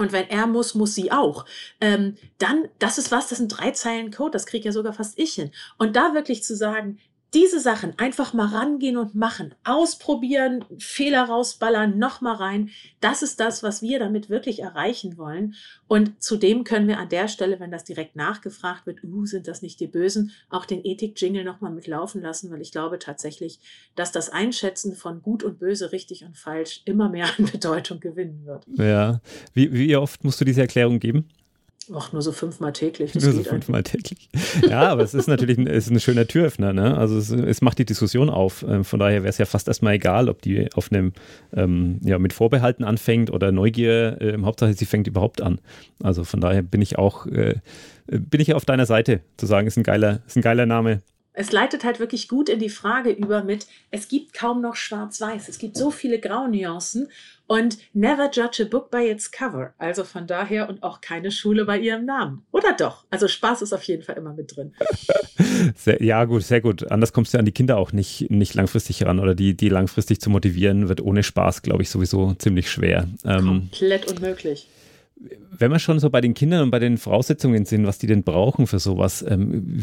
und 0.00 0.12
wenn 0.12 0.30
er 0.30 0.46
muss, 0.46 0.74
muss 0.74 0.94
sie 0.94 1.12
auch. 1.12 1.44
Ähm, 1.78 2.16
dann, 2.38 2.68
das 2.78 2.96
ist 2.96 3.12
was, 3.12 3.28
das 3.28 3.36
sind 3.36 3.48
drei 3.48 3.72
Zeilen 3.72 4.10
Code, 4.10 4.30
das 4.30 4.46
kriege 4.46 4.64
ja 4.64 4.72
sogar 4.72 4.94
fast 4.94 5.18
ich 5.18 5.34
hin. 5.34 5.50
Und 5.76 5.94
da 5.94 6.14
wirklich 6.14 6.42
zu 6.42 6.56
sagen, 6.56 6.98
diese 7.34 7.60
Sachen 7.60 7.98
einfach 7.98 8.32
mal 8.32 8.48
rangehen 8.48 8.96
und 8.96 9.14
machen, 9.14 9.54
ausprobieren, 9.64 10.64
Fehler 10.78 11.24
rausballern, 11.24 11.98
nochmal 11.98 12.36
rein. 12.36 12.70
Das 13.00 13.22
ist 13.22 13.38
das, 13.38 13.62
was 13.62 13.82
wir 13.82 13.98
damit 13.98 14.30
wirklich 14.30 14.60
erreichen 14.60 15.16
wollen. 15.16 15.54
Und 15.86 16.22
zudem 16.22 16.64
können 16.64 16.88
wir 16.88 16.98
an 16.98 17.08
der 17.08 17.28
Stelle, 17.28 17.60
wenn 17.60 17.70
das 17.70 17.84
direkt 17.84 18.16
nachgefragt 18.16 18.86
wird, 18.86 19.04
uh, 19.04 19.26
sind 19.26 19.46
das 19.46 19.62
nicht 19.62 19.78
die 19.80 19.86
Bösen, 19.86 20.32
auch 20.48 20.64
den 20.64 20.84
Ethik-Jingle 20.84 21.44
nochmal 21.44 21.72
mitlaufen 21.72 22.20
lassen, 22.20 22.50
weil 22.50 22.60
ich 22.60 22.72
glaube 22.72 22.98
tatsächlich, 22.98 23.60
dass 23.94 24.10
das 24.10 24.28
Einschätzen 24.28 24.96
von 24.96 25.22
gut 25.22 25.44
und 25.44 25.58
böse, 25.58 25.92
richtig 25.92 26.24
und 26.24 26.36
falsch 26.36 26.82
immer 26.84 27.08
mehr 27.08 27.26
an 27.38 27.46
Bedeutung 27.46 28.00
gewinnen 28.00 28.44
wird. 28.44 28.64
Ja. 28.76 29.20
Wie, 29.54 29.72
wie 29.72 29.96
oft 29.96 30.24
musst 30.24 30.40
du 30.40 30.44
diese 30.44 30.62
Erklärung 30.62 30.98
geben? 30.98 31.28
Ach, 31.92 32.12
nur 32.12 32.22
so 32.22 32.32
fünfmal 32.32 32.72
täglich. 32.72 33.14
nur 33.14 33.32
so 33.32 33.42
fünfmal 33.42 33.82
täglich. 33.82 34.28
Ja, 34.68 34.88
aber 34.90 35.02
es 35.02 35.14
ist 35.14 35.26
natürlich 35.26 35.58
ein, 35.58 35.66
ist 35.66 35.90
ein 35.90 35.98
schöner 36.00 36.26
Türöffner. 36.26 36.72
Ne? 36.72 36.96
Also 36.96 37.18
es, 37.18 37.30
es, 37.30 37.62
macht 37.62 37.78
die 37.78 37.84
Diskussion 37.84 38.30
auf. 38.30 38.64
Ähm, 38.68 38.84
von 38.84 39.00
daher 39.00 39.22
wäre 39.22 39.30
es 39.30 39.38
ja 39.38 39.46
fast 39.46 39.68
erstmal 39.68 39.94
egal, 39.94 40.28
ob 40.28 40.42
die 40.42 40.72
auf 40.74 40.92
einem 40.92 41.12
ähm, 41.52 42.00
ja, 42.04 42.18
mit 42.18 42.32
Vorbehalten 42.32 42.84
anfängt 42.84 43.30
oder 43.30 43.50
Neugier. 43.52 44.20
Äh, 44.20 44.38
Hauptsache, 44.42 44.74
sie 44.74 44.86
fängt 44.86 45.06
überhaupt 45.06 45.40
an. 45.40 45.60
Also 46.02 46.24
von 46.24 46.40
daher 46.40 46.62
bin 46.62 46.82
ich 46.82 46.98
auch 46.98 47.26
äh, 47.26 47.56
bin 48.10 48.40
ich 48.40 48.54
auf 48.54 48.64
deiner 48.64 48.86
Seite, 48.86 49.20
zu 49.36 49.46
sagen, 49.46 49.66
ist 49.66 49.76
ein 49.76 49.84
geiler, 49.84 50.20
ist 50.26 50.36
ein 50.36 50.42
geiler 50.42 50.66
Name 50.66 51.00
es 51.40 51.52
leitet 51.52 51.84
halt 51.84 52.00
wirklich 52.00 52.28
gut 52.28 52.50
in 52.50 52.58
die 52.58 52.68
Frage 52.68 53.10
über 53.10 53.42
mit, 53.42 53.66
es 53.90 54.08
gibt 54.08 54.34
kaum 54.34 54.60
noch 54.60 54.76
schwarz-weiß. 54.76 55.48
Es 55.48 55.56
gibt 55.56 55.74
so 55.74 55.90
viele 55.90 56.20
Graunuancen 56.20 57.08
und 57.46 57.78
never 57.94 58.30
judge 58.30 58.62
a 58.62 58.66
book 58.66 58.90
by 58.90 59.08
its 59.08 59.30
cover. 59.30 59.72
Also 59.78 60.04
von 60.04 60.26
daher 60.26 60.68
und 60.68 60.82
auch 60.82 61.00
keine 61.00 61.30
Schule 61.30 61.64
bei 61.64 61.78
ihrem 61.78 62.04
Namen. 62.04 62.44
Oder 62.52 62.74
doch? 62.74 63.06
Also 63.08 63.26
Spaß 63.26 63.62
ist 63.62 63.72
auf 63.72 63.82
jeden 63.84 64.02
Fall 64.02 64.18
immer 64.18 64.34
mit 64.34 64.54
drin. 64.54 64.74
Sehr, 65.76 66.02
ja, 66.02 66.24
gut, 66.24 66.42
sehr 66.42 66.60
gut. 66.60 66.90
Anders 66.90 67.12
kommst 67.12 67.34
du 67.34 67.38
an 67.38 67.44
die 67.44 67.52
Kinder 67.52 67.76
auch 67.76 67.92
nicht, 67.92 68.30
nicht 68.30 68.54
langfristig 68.54 69.04
ran 69.04 69.18
oder 69.18 69.34
die, 69.34 69.54
die 69.56 69.68
langfristig 69.68 70.20
zu 70.20 70.30
motivieren, 70.30 70.88
wird 70.88 71.00
ohne 71.00 71.22
Spaß, 71.22 71.62
glaube 71.62 71.82
ich, 71.82 71.90
sowieso 71.90 72.34
ziemlich 72.34 72.70
schwer. 72.70 73.08
Ähm, 73.24 73.68
Komplett 73.70 74.10
unmöglich 74.10 74.68
wenn 75.60 75.70
wir 75.70 75.78
schon 75.78 75.98
so 75.98 76.08
bei 76.08 76.22
den 76.22 76.32
Kindern 76.32 76.62
und 76.62 76.70
bei 76.70 76.78
den 76.78 76.96
Voraussetzungen 76.96 77.66
sind, 77.66 77.86
was 77.86 77.98
die 77.98 78.06
denn 78.06 78.22
brauchen 78.22 78.66
für 78.66 78.78
sowas, 78.78 79.22
ähm, 79.28 79.78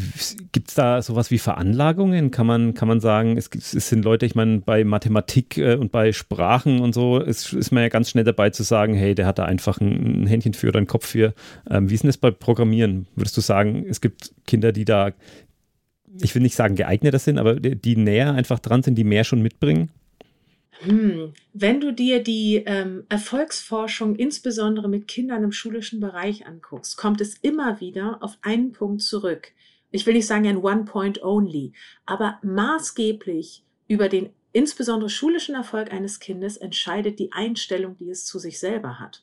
gibt 0.50 0.70
es 0.70 0.74
da 0.74 1.00
sowas 1.00 1.30
wie 1.30 1.38
Veranlagungen? 1.38 2.32
Kann 2.32 2.46
man, 2.46 2.74
kann 2.74 2.88
man 2.88 2.98
sagen, 2.98 3.36
es, 3.36 3.48
es 3.54 3.88
sind 3.88 4.04
Leute, 4.04 4.26
ich 4.26 4.34
meine, 4.34 4.58
bei 4.58 4.82
Mathematik 4.82 5.56
äh, 5.58 5.76
und 5.76 5.92
bei 5.92 6.12
Sprachen 6.12 6.80
und 6.80 6.94
so 6.94 7.20
ist, 7.20 7.52
ist 7.52 7.70
man 7.70 7.84
ja 7.84 7.88
ganz 7.88 8.10
schnell 8.10 8.24
dabei 8.24 8.50
zu 8.50 8.64
sagen, 8.64 8.94
hey, 8.94 9.14
der 9.14 9.26
hat 9.26 9.38
da 9.38 9.44
einfach 9.44 9.80
ein, 9.80 10.24
ein 10.24 10.26
Händchen 10.26 10.54
für 10.54 10.68
oder 10.68 10.78
einen 10.78 10.88
Kopf 10.88 11.06
für. 11.06 11.34
Ähm, 11.70 11.88
wie 11.88 11.94
ist 11.94 12.02
denn 12.02 12.08
das 12.08 12.18
bei 12.18 12.32
Programmieren? 12.32 13.06
Würdest 13.14 13.36
du 13.36 13.40
sagen, 13.40 13.86
es 13.88 14.00
gibt 14.00 14.32
Kinder, 14.46 14.72
die 14.72 14.84
da, 14.84 15.12
ich 16.20 16.34
will 16.34 16.42
nicht 16.42 16.56
sagen 16.56 16.74
geeigneter 16.74 17.20
sind, 17.20 17.38
aber 17.38 17.60
die, 17.60 17.76
die 17.76 17.96
näher 17.96 18.34
einfach 18.34 18.58
dran 18.58 18.82
sind, 18.82 18.96
die 18.96 19.04
mehr 19.04 19.22
schon 19.22 19.42
mitbringen? 19.42 19.90
Hm. 20.80 21.32
Wenn 21.52 21.80
du 21.80 21.92
dir 21.92 22.22
die 22.22 22.62
ähm, 22.66 23.04
Erfolgsforschung 23.08 24.14
insbesondere 24.16 24.88
mit 24.88 25.08
Kindern 25.08 25.42
im 25.42 25.52
schulischen 25.52 26.00
Bereich 26.00 26.46
anguckst, 26.46 26.96
kommt 26.96 27.20
es 27.20 27.34
immer 27.34 27.80
wieder 27.80 28.18
auf 28.20 28.38
einen 28.42 28.72
Punkt 28.72 29.02
zurück. 29.02 29.52
Ich 29.90 30.06
will 30.06 30.14
nicht 30.14 30.26
sagen 30.26 30.46
ein 30.46 30.58
One 30.58 30.84
Point 30.84 31.22
Only, 31.22 31.72
aber 32.06 32.38
maßgeblich 32.42 33.64
über 33.88 34.08
den 34.08 34.30
insbesondere 34.52 35.10
schulischen 35.10 35.54
Erfolg 35.54 35.92
eines 35.92 36.20
Kindes 36.20 36.56
entscheidet 36.56 37.18
die 37.18 37.32
Einstellung, 37.32 37.96
die 37.98 38.10
es 38.10 38.24
zu 38.24 38.38
sich 38.38 38.58
selber 38.58 38.98
hat. 38.98 39.22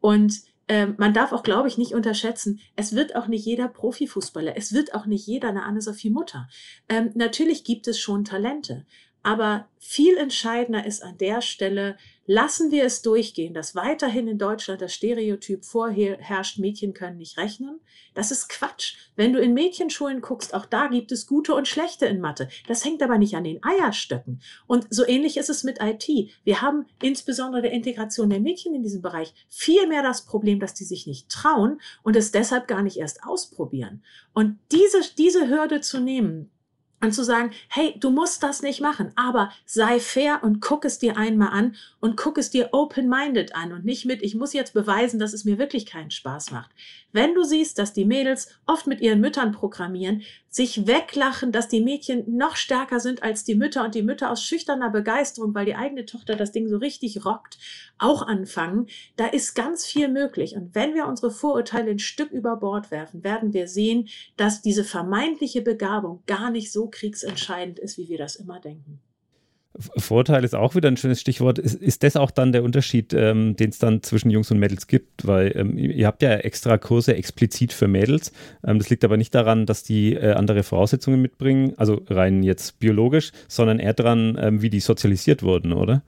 Und 0.00 0.42
ähm, 0.68 0.94
man 0.98 1.14
darf 1.14 1.32
auch, 1.32 1.44
glaube 1.44 1.68
ich, 1.68 1.78
nicht 1.78 1.94
unterschätzen, 1.94 2.60
es 2.74 2.94
wird 2.94 3.14
auch 3.14 3.28
nicht 3.28 3.44
jeder 3.44 3.68
Profifußballer, 3.68 4.56
es 4.56 4.72
wird 4.72 4.94
auch 4.94 5.06
nicht 5.06 5.26
jeder 5.26 5.48
eine 5.48 5.62
Anne-Sophie 5.62 6.10
Mutter. 6.10 6.48
Ähm, 6.88 7.12
natürlich 7.14 7.62
gibt 7.62 7.86
es 7.86 8.00
schon 8.00 8.24
Talente, 8.24 8.84
aber 9.26 9.66
viel 9.80 10.16
entscheidender 10.18 10.86
ist 10.86 11.02
an 11.02 11.18
der 11.18 11.42
Stelle, 11.42 11.96
lassen 12.26 12.70
wir 12.70 12.84
es 12.84 13.02
durchgehen, 13.02 13.54
dass 13.54 13.74
weiterhin 13.74 14.28
in 14.28 14.38
Deutschland 14.38 14.80
das 14.80 14.94
Stereotyp 14.94 15.64
vorherrscht, 15.64 16.60
Mädchen 16.60 16.94
können 16.94 17.18
nicht 17.18 17.36
rechnen. 17.36 17.80
Das 18.14 18.30
ist 18.30 18.48
Quatsch. 18.48 18.94
Wenn 19.16 19.32
du 19.32 19.40
in 19.40 19.52
Mädchenschulen 19.52 20.20
guckst, 20.20 20.54
auch 20.54 20.64
da 20.64 20.86
gibt 20.86 21.10
es 21.10 21.26
gute 21.26 21.56
und 21.56 21.66
schlechte 21.66 22.06
in 22.06 22.20
Mathe. 22.20 22.48
Das 22.68 22.84
hängt 22.84 23.02
aber 23.02 23.18
nicht 23.18 23.34
an 23.34 23.42
den 23.42 23.58
Eierstöcken. 23.64 24.40
Und 24.68 24.86
so 24.90 25.04
ähnlich 25.04 25.38
ist 25.38 25.50
es 25.50 25.64
mit 25.64 25.78
IT. 25.82 26.08
Wir 26.44 26.62
haben 26.62 26.86
insbesondere 27.02 27.62
der 27.62 27.72
Integration 27.72 28.30
der 28.30 28.38
Mädchen 28.38 28.76
in 28.76 28.84
diesem 28.84 29.02
Bereich 29.02 29.34
viel 29.48 29.88
mehr 29.88 30.04
das 30.04 30.24
Problem, 30.24 30.60
dass 30.60 30.74
die 30.74 30.84
sich 30.84 31.08
nicht 31.08 31.28
trauen 31.30 31.80
und 32.04 32.14
es 32.14 32.30
deshalb 32.30 32.68
gar 32.68 32.82
nicht 32.82 32.96
erst 32.96 33.24
ausprobieren. 33.24 34.04
Und 34.34 34.60
diese, 34.70 35.00
diese 35.18 35.48
Hürde 35.48 35.80
zu 35.80 35.98
nehmen, 35.98 36.52
und 37.00 37.12
zu 37.12 37.24
sagen, 37.24 37.50
hey, 37.68 37.94
du 37.98 38.10
musst 38.10 38.42
das 38.42 38.62
nicht 38.62 38.80
machen, 38.80 39.12
aber 39.16 39.52
sei 39.64 40.00
fair 40.00 40.40
und 40.42 40.60
guck 40.60 40.84
es 40.84 40.98
dir 40.98 41.16
einmal 41.16 41.48
an 41.48 41.76
und 42.00 42.16
guck 42.16 42.38
es 42.38 42.50
dir 42.50 42.70
open-minded 42.72 43.54
an 43.54 43.72
und 43.72 43.84
nicht 43.84 44.06
mit, 44.06 44.22
ich 44.22 44.34
muss 44.34 44.52
jetzt 44.52 44.72
beweisen, 44.72 45.18
dass 45.18 45.32
es 45.32 45.44
mir 45.44 45.58
wirklich 45.58 45.86
keinen 45.86 46.10
Spaß 46.10 46.50
macht. 46.52 46.70
Wenn 47.12 47.34
du 47.34 47.44
siehst, 47.44 47.78
dass 47.78 47.92
die 47.92 48.04
Mädels 48.04 48.48
oft 48.66 48.86
mit 48.86 49.00
ihren 49.00 49.20
Müttern 49.20 49.52
programmieren, 49.52 50.22
sich 50.56 50.86
weglachen, 50.86 51.52
dass 51.52 51.68
die 51.68 51.82
Mädchen 51.82 52.34
noch 52.34 52.56
stärker 52.56 52.98
sind 52.98 53.22
als 53.22 53.44
die 53.44 53.54
Mütter 53.54 53.84
und 53.84 53.94
die 53.94 54.02
Mütter 54.02 54.30
aus 54.30 54.42
schüchterner 54.42 54.88
Begeisterung, 54.88 55.54
weil 55.54 55.66
die 55.66 55.74
eigene 55.74 56.06
Tochter 56.06 56.34
das 56.34 56.50
Ding 56.50 56.66
so 56.66 56.78
richtig 56.78 57.26
rockt, 57.26 57.58
auch 57.98 58.26
anfangen. 58.26 58.86
Da 59.16 59.26
ist 59.26 59.54
ganz 59.54 59.84
viel 59.84 60.08
möglich. 60.08 60.56
Und 60.56 60.74
wenn 60.74 60.94
wir 60.94 61.08
unsere 61.08 61.30
Vorurteile 61.30 61.90
ein 61.90 61.98
Stück 61.98 62.30
über 62.30 62.56
Bord 62.56 62.90
werfen, 62.90 63.22
werden 63.22 63.52
wir 63.52 63.68
sehen, 63.68 64.08
dass 64.38 64.62
diese 64.62 64.82
vermeintliche 64.82 65.60
Begabung 65.60 66.22
gar 66.26 66.50
nicht 66.50 66.72
so 66.72 66.88
kriegsentscheidend 66.88 67.78
ist, 67.78 67.98
wie 67.98 68.08
wir 68.08 68.16
das 68.16 68.36
immer 68.36 68.58
denken. 68.58 69.02
Vorteil 69.96 70.44
ist 70.44 70.54
auch 70.54 70.74
wieder 70.74 70.88
ein 70.88 70.96
schönes 70.96 71.20
Stichwort. 71.20 71.58
Ist, 71.58 71.74
ist 71.74 72.02
das 72.02 72.16
auch 72.16 72.30
dann 72.30 72.52
der 72.52 72.64
Unterschied, 72.64 73.12
ähm, 73.12 73.56
den 73.56 73.70
es 73.70 73.78
dann 73.78 74.02
zwischen 74.02 74.30
Jungs 74.30 74.50
und 74.50 74.58
Mädels 74.58 74.86
gibt? 74.86 75.26
Weil 75.26 75.52
ähm, 75.56 75.76
ihr 75.78 76.06
habt 76.06 76.22
ja 76.22 76.32
extra 76.34 76.78
Kurse 76.78 77.14
explizit 77.14 77.72
für 77.72 77.88
Mädels. 77.88 78.32
Ähm, 78.64 78.78
das 78.78 78.90
liegt 78.90 79.04
aber 79.04 79.16
nicht 79.16 79.34
daran, 79.34 79.66
dass 79.66 79.82
die 79.82 80.14
äh, 80.14 80.32
andere 80.32 80.62
Voraussetzungen 80.62 81.20
mitbringen, 81.20 81.74
also 81.76 82.02
rein 82.08 82.42
jetzt 82.42 82.78
biologisch, 82.78 83.32
sondern 83.48 83.78
eher 83.78 83.94
daran, 83.94 84.38
ähm, 84.40 84.62
wie 84.62 84.70
die 84.70 84.80
sozialisiert 84.80 85.42
wurden, 85.42 85.72
oder? 85.72 86.02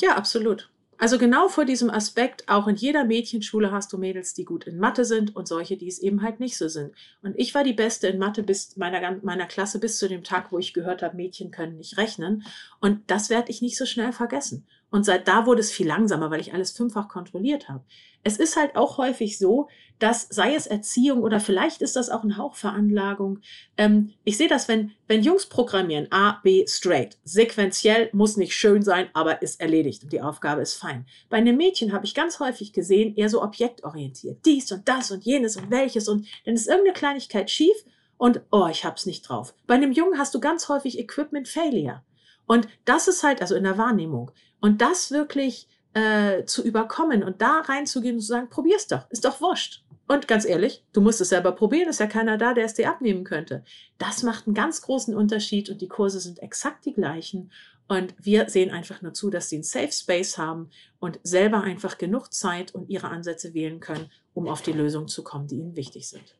Ja, 0.00 0.16
absolut. 0.16 0.70
Also 1.00 1.16
genau 1.16 1.46
vor 1.48 1.64
diesem 1.64 1.90
Aspekt, 1.90 2.48
auch 2.48 2.66
in 2.66 2.74
jeder 2.74 3.04
Mädchenschule 3.04 3.70
hast 3.70 3.92
du 3.92 3.98
Mädels, 3.98 4.34
die 4.34 4.44
gut 4.44 4.66
in 4.66 4.78
Mathe 4.78 5.04
sind 5.04 5.34
und 5.36 5.46
solche, 5.46 5.76
die 5.76 5.86
es 5.86 6.00
eben 6.00 6.22
halt 6.22 6.40
nicht 6.40 6.58
so 6.58 6.66
sind. 6.66 6.92
Und 7.22 7.38
ich 7.38 7.54
war 7.54 7.62
die 7.62 7.72
Beste 7.72 8.08
in 8.08 8.18
Mathe 8.18 8.42
bis 8.42 8.76
meiner, 8.76 9.16
meiner 9.22 9.46
Klasse 9.46 9.78
bis 9.78 9.98
zu 9.98 10.08
dem 10.08 10.24
Tag, 10.24 10.50
wo 10.50 10.58
ich 10.58 10.74
gehört 10.74 11.02
habe, 11.02 11.16
Mädchen 11.16 11.52
können 11.52 11.76
nicht 11.76 11.98
rechnen. 11.98 12.44
Und 12.80 13.08
das 13.12 13.30
werde 13.30 13.50
ich 13.52 13.62
nicht 13.62 13.78
so 13.78 13.86
schnell 13.86 14.12
vergessen. 14.12 14.66
Und 14.90 15.04
seit 15.04 15.28
da 15.28 15.46
wurde 15.46 15.60
es 15.60 15.70
viel 15.70 15.86
langsamer, 15.86 16.32
weil 16.32 16.40
ich 16.40 16.52
alles 16.52 16.72
fünffach 16.72 17.08
kontrolliert 17.08 17.68
habe. 17.68 17.84
Es 18.24 18.36
ist 18.36 18.56
halt 18.56 18.76
auch 18.76 18.98
häufig 18.98 19.38
so, 19.38 19.68
dass, 19.98 20.28
sei 20.30 20.54
es 20.54 20.66
Erziehung 20.66 21.22
oder 21.22 21.40
vielleicht 21.40 21.82
ist 21.82 21.96
das 21.96 22.08
auch 22.08 22.22
eine 22.22 22.36
Hauchveranlagung. 22.36 23.40
Ähm, 23.76 24.14
ich 24.24 24.36
sehe 24.36 24.48
das, 24.48 24.68
wenn, 24.68 24.92
wenn 25.08 25.22
Jungs 25.22 25.46
programmieren, 25.46 26.06
A, 26.10 26.40
B, 26.42 26.66
straight, 26.66 27.16
sequenziell, 27.24 28.08
muss 28.12 28.36
nicht 28.36 28.54
schön 28.54 28.82
sein, 28.82 29.08
aber 29.12 29.42
ist 29.42 29.60
erledigt 29.60 30.04
und 30.04 30.12
die 30.12 30.20
Aufgabe 30.20 30.62
ist 30.62 30.74
fein. 30.74 31.06
Bei 31.28 31.38
einem 31.38 31.56
Mädchen 31.56 31.92
habe 31.92 32.04
ich 32.04 32.14
ganz 32.14 32.38
häufig 32.38 32.72
gesehen, 32.72 33.16
eher 33.16 33.28
so 33.28 33.42
objektorientiert. 33.42 34.44
Dies 34.44 34.70
und 34.70 34.88
das 34.88 35.10
und 35.10 35.24
jenes 35.24 35.56
und 35.56 35.70
welches 35.70 36.08
und 36.08 36.26
dann 36.44 36.54
ist 36.54 36.68
irgendeine 36.68 36.94
Kleinigkeit 36.94 37.50
schief 37.50 37.76
und, 38.18 38.42
oh, 38.50 38.66
ich 38.70 38.84
hab's 38.84 39.06
nicht 39.06 39.22
drauf. 39.22 39.54
Bei 39.66 39.74
einem 39.74 39.92
Jungen 39.92 40.18
hast 40.18 40.34
du 40.34 40.40
ganz 40.40 40.68
häufig 40.68 40.98
Equipment 40.98 41.48
Failure. 41.48 42.02
Und 42.46 42.66
das 42.84 43.08
ist 43.08 43.22
halt, 43.22 43.40
also 43.42 43.54
in 43.54 43.64
der 43.64 43.78
Wahrnehmung. 43.78 44.30
Und 44.60 44.80
das 44.80 45.10
wirklich 45.10 45.68
äh, 45.98 46.44
zu 46.44 46.62
überkommen 46.64 47.22
und 47.22 47.42
da 47.42 47.60
reinzugehen 47.60 48.16
und 48.16 48.20
zu 48.20 48.28
sagen, 48.28 48.48
probier's 48.50 48.86
doch, 48.86 49.10
ist 49.10 49.24
doch 49.24 49.40
wurscht. 49.40 49.82
Und 50.06 50.26
ganz 50.26 50.46
ehrlich, 50.46 50.84
du 50.92 51.00
musst 51.00 51.20
es 51.20 51.28
selber 51.28 51.52
probieren, 51.52 51.88
ist 51.88 52.00
ja 52.00 52.06
keiner 52.06 52.38
da, 52.38 52.54
der 52.54 52.64
es 52.64 52.74
dir 52.74 52.88
abnehmen 52.88 53.24
könnte. 53.24 53.62
Das 53.98 54.22
macht 54.22 54.46
einen 54.46 54.54
ganz 54.54 54.80
großen 54.80 55.14
Unterschied 55.14 55.68
und 55.68 55.82
die 55.82 55.88
Kurse 55.88 56.20
sind 56.20 56.38
exakt 56.38 56.86
die 56.86 56.94
gleichen. 56.94 57.50
Und 57.88 58.14
wir 58.18 58.48
sehen 58.48 58.70
einfach 58.70 59.02
nur 59.02 59.12
zu, 59.12 59.28
dass 59.28 59.48
sie 59.48 59.56
einen 59.56 59.64
Safe 59.64 59.92
Space 59.92 60.38
haben 60.38 60.70
und 60.98 61.20
selber 61.22 61.62
einfach 61.62 61.98
genug 61.98 62.32
Zeit 62.32 62.74
und 62.74 62.88
ihre 62.88 63.08
Ansätze 63.08 63.52
wählen 63.54 63.80
können, 63.80 64.10
um 64.34 64.48
auf 64.48 64.62
die 64.62 64.72
Lösungen 64.72 65.08
zu 65.08 65.22
kommen, 65.24 65.46
die 65.46 65.56
ihnen 65.56 65.76
wichtig 65.76 66.08
sind. 66.08 66.37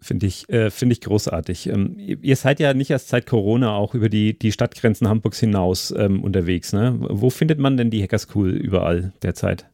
Finde 0.00 0.26
ich, 0.26 0.48
äh, 0.48 0.70
finde 0.70 0.92
ich 0.92 1.00
großartig. 1.00 1.68
Ähm, 1.68 1.96
ihr 1.98 2.36
seid 2.36 2.60
ja 2.60 2.72
nicht 2.72 2.90
erst 2.90 3.08
seit 3.08 3.26
Corona 3.26 3.74
auch 3.74 3.94
über 3.94 4.08
die, 4.08 4.38
die 4.38 4.52
Stadtgrenzen 4.52 5.08
Hamburgs 5.08 5.40
hinaus 5.40 5.92
ähm, 5.96 6.22
unterwegs. 6.22 6.72
Ne? 6.72 6.96
Wo 7.00 7.30
findet 7.30 7.58
man 7.58 7.76
denn 7.76 7.90
die 7.90 8.02
Hacker 8.02 8.18
School 8.18 8.50
überall 8.50 9.12
derzeit? 9.22 9.66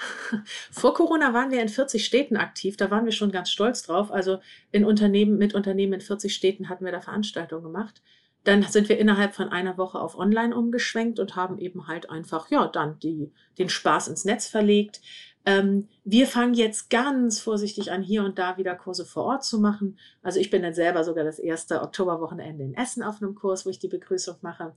Vor 0.72 0.94
Corona 0.94 1.34
waren 1.34 1.52
wir 1.52 1.62
in 1.62 1.68
40 1.68 2.04
Städten 2.04 2.36
aktiv. 2.36 2.76
Da 2.76 2.90
waren 2.90 3.04
wir 3.04 3.12
schon 3.12 3.30
ganz 3.30 3.50
stolz 3.50 3.82
drauf. 3.82 4.10
Also 4.10 4.38
in 4.72 4.84
Unternehmen, 4.84 5.38
mit 5.38 5.54
Unternehmen 5.54 5.94
in 5.94 6.00
40 6.00 6.34
Städten 6.34 6.68
hatten 6.68 6.84
wir 6.84 6.92
da 6.92 7.00
Veranstaltungen 7.00 7.62
gemacht. 7.62 8.02
Dann 8.44 8.62
sind 8.62 8.88
wir 8.88 8.98
innerhalb 8.98 9.34
von 9.34 9.50
einer 9.50 9.76
Woche 9.76 10.00
auf 10.00 10.18
Online 10.18 10.56
umgeschwenkt 10.56 11.20
und 11.20 11.36
haben 11.36 11.58
eben 11.58 11.88
halt 11.88 12.08
einfach, 12.08 12.50
ja, 12.50 12.66
dann 12.66 12.98
die, 12.98 13.30
den 13.58 13.68
Spaß 13.68 14.08
ins 14.08 14.24
Netz 14.24 14.48
verlegt. 14.48 15.02
Ähm, 15.46 15.88
wir 16.04 16.26
fangen 16.26 16.54
jetzt 16.54 16.90
ganz 16.90 17.40
vorsichtig 17.40 17.90
an, 17.90 18.02
hier 18.02 18.24
und 18.24 18.38
da 18.38 18.58
wieder 18.58 18.74
Kurse 18.74 19.04
vor 19.04 19.24
Ort 19.24 19.44
zu 19.44 19.58
machen. 19.58 19.98
Also 20.22 20.38
ich 20.38 20.50
bin 20.50 20.62
dann 20.62 20.74
selber 20.74 21.02
sogar 21.04 21.24
das 21.24 21.38
erste 21.38 21.80
Oktoberwochenende 21.82 22.64
in 22.64 22.74
Essen 22.74 23.02
auf 23.02 23.22
einem 23.22 23.34
Kurs, 23.34 23.64
wo 23.64 23.70
ich 23.70 23.78
die 23.78 23.88
Begrüßung 23.88 24.36
mache. 24.42 24.74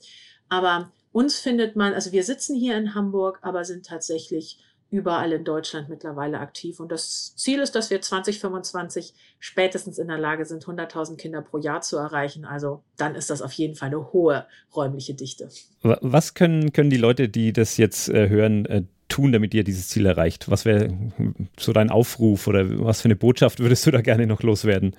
Aber 0.49 0.91
uns 1.11 1.37
findet 1.37 1.75
man, 1.75 1.93
also 1.93 2.11
wir 2.11 2.23
sitzen 2.23 2.55
hier 2.55 2.77
in 2.77 2.95
Hamburg, 2.95 3.39
aber 3.41 3.65
sind 3.65 3.85
tatsächlich 3.85 4.59
überall 4.93 5.31
in 5.31 5.43
Deutschland 5.43 5.89
mittlerweile 5.89 6.39
aktiv. 6.39 6.79
Und 6.79 6.91
das 6.91 7.35
Ziel 7.35 7.59
ist, 7.59 7.73
dass 7.73 7.89
wir 7.89 7.99
2025 7.99 9.15
spätestens 9.39 9.97
in 9.97 10.07
der 10.07 10.19
Lage 10.19 10.45
sind, 10.45 10.65
100.000 10.65 11.17
Kinder 11.17 11.41
pro 11.41 11.57
Jahr 11.57 11.81
zu 11.81 11.97
erreichen. 11.97 12.45
Also 12.45 12.83
dann 12.95 13.15
ist 13.15 13.31
das 13.31 13.41
auf 13.41 13.51
jeden 13.53 13.73
Fall 13.73 13.87
eine 13.87 14.13
hohe 14.13 14.45
räumliche 14.75 15.15
Dichte. 15.15 15.49
Was 15.81 16.35
können, 16.35 16.73
können 16.73 16.91
die 16.91 16.97
Leute, 16.97 17.27
die 17.27 17.53
das 17.53 17.77
jetzt 17.77 18.07
äh, 18.09 18.29
hören, 18.29 18.67
äh, 18.67 18.83
tun, 19.13 19.31
damit 19.31 19.53
ihr 19.53 19.63
dieses 19.63 19.89
Ziel 19.89 20.05
erreicht? 20.05 20.49
Was 20.49 20.65
wäre 20.65 20.89
so 21.59 21.71
dein 21.71 21.89
Aufruf 21.91 22.47
oder 22.47 22.65
was 22.83 23.01
für 23.01 23.05
eine 23.05 23.15
Botschaft 23.15 23.59
würdest 23.59 23.85
du 23.85 23.91
da 23.91 24.01
gerne 24.01 24.25
noch 24.25 24.41
loswerden? 24.41 24.95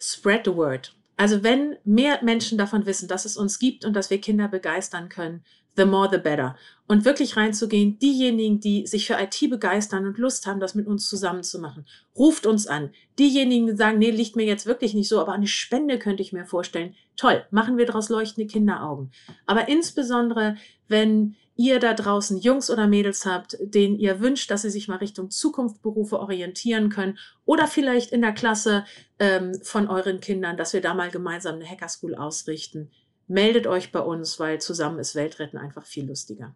Spread 0.00 0.44
the 0.44 0.54
word. 0.54 0.94
Also 1.18 1.42
wenn 1.42 1.76
mehr 1.84 2.20
Menschen 2.22 2.56
davon 2.56 2.86
wissen, 2.86 3.08
dass 3.08 3.24
es 3.24 3.36
uns 3.36 3.58
gibt 3.58 3.84
und 3.84 3.92
dass 3.92 4.08
wir 4.08 4.20
Kinder 4.20 4.48
begeistern 4.48 5.08
können, 5.08 5.44
the 5.76 5.84
more 5.84 6.08
the 6.10 6.18
better. 6.18 6.56
Und 6.86 7.04
wirklich 7.04 7.36
reinzugehen, 7.36 7.98
diejenigen, 7.98 8.60
die 8.60 8.86
sich 8.86 9.06
für 9.06 9.18
IT 9.20 9.50
begeistern 9.50 10.06
und 10.06 10.16
Lust 10.16 10.46
haben, 10.46 10.60
das 10.60 10.74
mit 10.74 10.86
uns 10.86 11.08
zusammen 11.08 11.42
zu 11.42 11.58
machen, 11.58 11.86
ruft 12.16 12.46
uns 12.46 12.66
an. 12.66 12.90
Diejenigen, 13.18 13.66
die 13.66 13.76
sagen, 13.76 13.98
nee, 13.98 14.10
liegt 14.10 14.36
mir 14.36 14.46
jetzt 14.46 14.66
wirklich 14.66 14.94
nicht 14.94 15.08
so, 15.08 15.20
aber 15.20 15.32
eine 15.32 15.48
Spende 15.48 15.98
könnte 15.98 16.22
ich 16.22 16.32
mir 16.32 16.46
vorstellen. 16.46 16.94
Toll, 17.16 17.44
machen 17.50 17.76
wir 17.76 17.86
daraus 17.86 18.08
leuchtende 18.08 18.46
Kinderaugen. 18.46 19.10
Aber 19.44 19.68
insbesondere, 19.68 20.56
wenn 20.86 21.36
ihr 21.56 21.80
da 21.80 21.92
draußen 21.92 22.38
Jungs 22.38 22.70
oder 22.70 22.86
Mädels 22.86 23.26
habt, 23.26 23.58
denen 23.60 23.98
ihr 23.98 24.20
wünscht, 24.20 24.50
dass 24.50 24.62
sie 24.62 24.70
sich 24.70 24.86
mal 24.86 24.96
Richtung 24.96 25.30
Zukunftsberufe 25.30 26.18
orientieren 26.18 26.88
können 26.88 27.18
oder 27.44 27.66
vielleicht 27.66 28.12
in 28.12 28.22
der 28.22 28.32
Klasse 28.32 28.84
ähm, 29.18 29.54
von 29.62 29.88
euren 29.88 30.20
Kindern, 30.20 30.56
dass 30.56 30.72
wir 30.72 30.80
da 30.80 30.94
mal 30.94 31.10
gemeinsam 31.10 31.56
eine 31.56 31.68
Hacker 31.68 31.88
School 31.88 32.14
ausrichten. 32.14 32.90
Meldet 33.26 33.66
euch 33.66 33.92
bei 33.92 34.00
uns, 34.00 34.38
weil 34.40 34.60
zusammen 34.60 34.98
ist 34.98 35.14
Weltretten 35.14 35.58
einfach 35.58 35.84
viel 35.84 36.06
lustiger. 36.06 36.54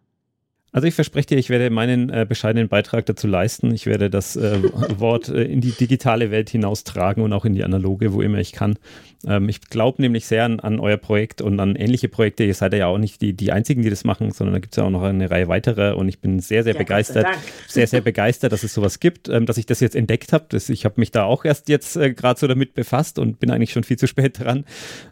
Also 0.73 0.87
ich 0.87 0.95
verspreche 0.95 1.27
dir, 1.27 1.37
ich 1.37 1.51
werde 1.51 1.69
meinen 1.69 2.09
äh, 2.09 2.25
bescheidenen 2.27 2.67
Beitrag 2.67 3.05
dazu 3.05 3.27
leisten. 3.27 3.71
Ich 3.75 3.85
werde 3.85 4.09
das 4.09 4.35
äh, 4.35 4.57
Wort 4.99 5.29
äh, 5.29 5.43
in 5.43 5.61
die 5.61 5.71
digitale 5.71 6.31
Welt 6.31 6.49
hinaustragen 6.49 7.23
und 7.23 7.31
auch 7.31 7.45
in 7.45 7.53
die 7.53 7.63
analoge, 7.63 8.11
wo 8.11 8.23
immer 8.23 8.39
ich 8.39 8.53
kann. 8.53 8.79
Ähm, 9.23 9.49
ich 9.49 9.61
glaube 9.61 10.01
nämlich 10.01 10.25
sehr 10.25 10.45
an, 10.45 10.59
an, 10.59 10.79
euer 10.79 10.97
Projekt 10.97 11.41
und 11.43 11.59
an 11.59 11.75
ähnliche 11.75 12.09
Projekte. 12.09 12.43
Ihr 12.43 12.55
seid 12.55 12.73
ja 12.73 12.87
auch 12.87 12.97
nicht 12.97 13.21
die, 13.21 13.33
die 13.33 13.51
Einzigen, 13.51 13.83
die 13.83 13.91
das 13.91 14.03
machen, 14.03 14.31
sondern 14.31 14.55
da 14.55 14.59
gibt 14.59 14.73
es 14.73 14.77
ja 14.77 14.83
auch 14.83 14.89
noch 14.89 15.03
eine 15.03 15.29
Reihe 15.29 15.47
weiterer 15.47 15.95
und 15.95 16.09
ich 16.09 16.19
bin 16.21 16.39
sehr, 16.39 16.63
sehr 16.63 16.73
ja, 16.73 16.79
begeistert, 16.79 17.27
sehr, 17.67 17.85
sehr 17.85 18.01
begeistert, 18.01 18.51
dass 18.51 18.63
es 18.63 18.73
sowas 18.73 18.99
gibt, 18.99 19.29
ähm, 19.29 19.45
dass 19.45 19.57
ich 19.57 19.67
das 19.67 19.79
jetzt 19.79 19.95
entdeckt 19.95 20.33
habe. 20.33 20.57
Ich 20.57 20.85
habe 20.85 20.95
mich 20.97 21.11
da 21.11 21.25
auch 21.25 21.45
erst 21.45 21.69
jetzt 21.69 21.97
äh, 21.97 22.15
gerade 22.15 22.39
so 22.39 22.47
damit 22.47 22.73
befasst 22.73 23.19
und 23.19 23.39
bin 23.39 23.51
eigentlich 23.51 23.73
schon 23.73 23.83
viel 23.83 23.97
zu 23.97 24.07
spät 24.07 24.39
dran. 24.39 24.65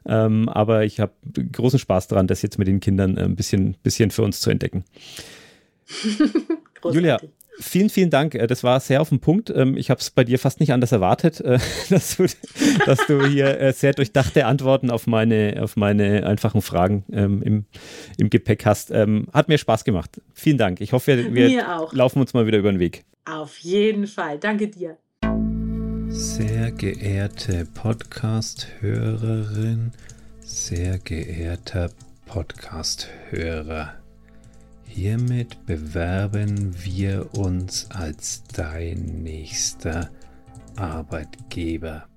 Ähm, 0.08 0.50
aber 0.50 0.86
ich 0.86 1.00
habe 1.00 1.14
großen 1.52 1.78
Spaß 1.78 2.08
daran, 2.08 2.26
das 2.26 2.42
jetzt 2.42 2.58
mit 2.58 2.68
den 2.68 2.80
Kindern 2.80 3.16
äh, 3.16 3.26
ein 3.26 3.36
bisschen, 3.36 3.78
bisschen 3.84 4.10
für 4.10 4.24
uns 4.24 4.40
zu 4.40 4.50
entdecken. 4.50 4.86
Julia, 6.92 7.20
vielen, 7.60 7.90
vielen 7.90 8.10
Dank. 8.10 8.36
Äh, 8.36 8.48
das 8.48 8.64
war 8.64 8.80
sehr 8.80 9.02
auf 9.02 9.10
den 9.10 9.20
Punkt. 9.20 9.50
Ähm, 9.50 9.78
ich 9.78 9.90
habe 9.90 10.00
es 10.00 10.10
bei 10.10 10.24
dir 10.24 10.40
fast 10.40 10.60
nicht 10.60 10.74
anders 10.74 10.92
erwartet, 10.92 11.42
äh, 11.42 11.60
dass 11.90 12.18
du, 12.18 12.26
dass 12.86 13.06
du 13.08 13.26
hier 13.26 13.60
äh, 13.60 13.74
sehr 13.74 13.94
durchdachte 13.94 14.46
Antworten 14.46 14.92
auf 14.92 15.08
meine, 15.08 15.60
auf 15.62 15.76
meine 15.76 16.26
einfachen 16.26 16.62
Fragen 16.62 17.06
ähm, 17.12 17.42
im, 17.42 17.66
im 18.18 18.30
Gepäck 18.30 18.66
hast. 18.66 18.92
Ähm, 18.92 19.28
hat 19.34 19.48
mir 19.48 19.58
Spaß 19.58 19.84
gemacht. 19.84 20.22
Vielen 20.34 20.58
Dank. 20.58 20.82
Ich 20.82 20.94
hoffe, 20.94 21.34
wir, 21.34 21.50
wir 21.50 21.88
laufen 21.92 22.20
uns 22.20 22.34
mal 22.34 22.48
wieder 22.48 22.58
über 22.58 22.72
den 22.72 22.80
Weg. 22.80 23.04
Auf 23.26 23.58
jeden 23.60 24.08
Fall. 24.08 24.40
Danke 24.40 24.68
dir. 24.68 24.98
Sehr 26.08 26.72
geehrte 26.72 27.68
Podcast-Hörerin, 27.74 29.92
sehr 30.42 30.98
geehrter 31.00 31.90
Podcast-Hörer. 32.26 34.01
Hiermit 34.94 35.66
bewerben 35.66 36.76
wir 36.84 37.34
uns 37.38 37.90
als 37.92 38.44
dein 38.54 39.24
nächster 39.24 40.10
Arbeitgeber. 40.76 42.08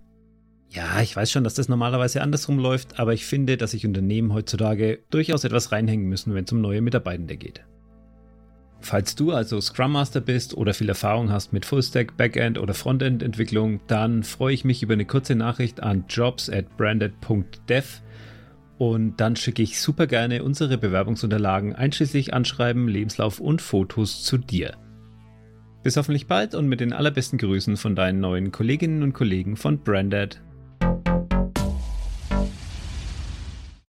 Ja, 0.71 1.01
ich 1.01 1.15
weiß 1.15 1.31
schon, 1.31 1.45
dass 1.45 1.55
das 1.55 1.69
normalerweise 1.69 2.21
andersrum 2.21 2.59
läuft, 2.59 2.99
aber 2.99 3.15
ich 3.15 3.27
finde, 3.27 3.57
dass 3.57 3.71
sich 3.71 3.87
Unternehmen 3.87 4.33
heutzutage 4.33 4.99
durchaus 5.11 5.45
etwas 5.45 5.71
reinhängen 5.71 6.09
müssen, 6.09 6.35
wenn 6.35 6.47
es 6.47 6.53
um 6.53 6.61
neue 6.61 6.81
Mitarbeitende 6.81 7.37
geht. 7.37 7.65
Falls 8.81 9.15
du 9.15 9.31
also 9.31 9.61
Scrum 9.61 9.93
Master 9.93 10.21
bist 10.21 10.57
oder 10.57 10.75
viel 10.75 10.89
Erfahrung 10.89 11.31
hast 11.31 11.53
mit 11.53 11.65
Fullstack, 11.65 12.17
Backend 12.17 12.59
oder 12.59 12.75
Frontend 12.75 13.23
Entwicklung, 13.23 13.83
dann 13.87 14.25
freue 14.25 14.53
ich 14.53 14.65
mich 14.65 14.83
über 14.83 14.95
eine 14.95 15.07
kurze 15.07 15.37
Nachricht 15.37 15.81
an 15.81 16.07
jobs 16.09 16.51
at 16.51 16.77
branded.dev 16.77 18.03
und 18.79 19.21
dann 19.21 19.37
schicke 19.37 19.63
ich 19.63 19.81
super 19.81 20.07
gerne 20.07 20.43
unsere 20.43 20.79
Bewerbungsunterlagen 20.79 21.75
einschließlich 21.75 22.35
Anschreiben, 22.35 22.89
Lebenslauf 22.89 23.41
und 23.41 23.63
Fotos 23.63 24.25
zu 24.25 24.39
dir. 24.39 24.77
Bis 25.83 25.97
hoffentlich 25.97 26.27
bald 26.27 26.55
und 26.55 26.67
mit 26.67 26.81
den 26.81 26.93
allerbesten 26.93 27.39
Grüßen 27.39 27.77
von 27.77 27.95
deinen 27.95 28.21
neuen 28.21 28.51
Kolleginnen 28.53 29.03
und 29.03 29.13
Kollegen 29.13 29.57
von 29.57 29.79
Branded. 29.79 30.43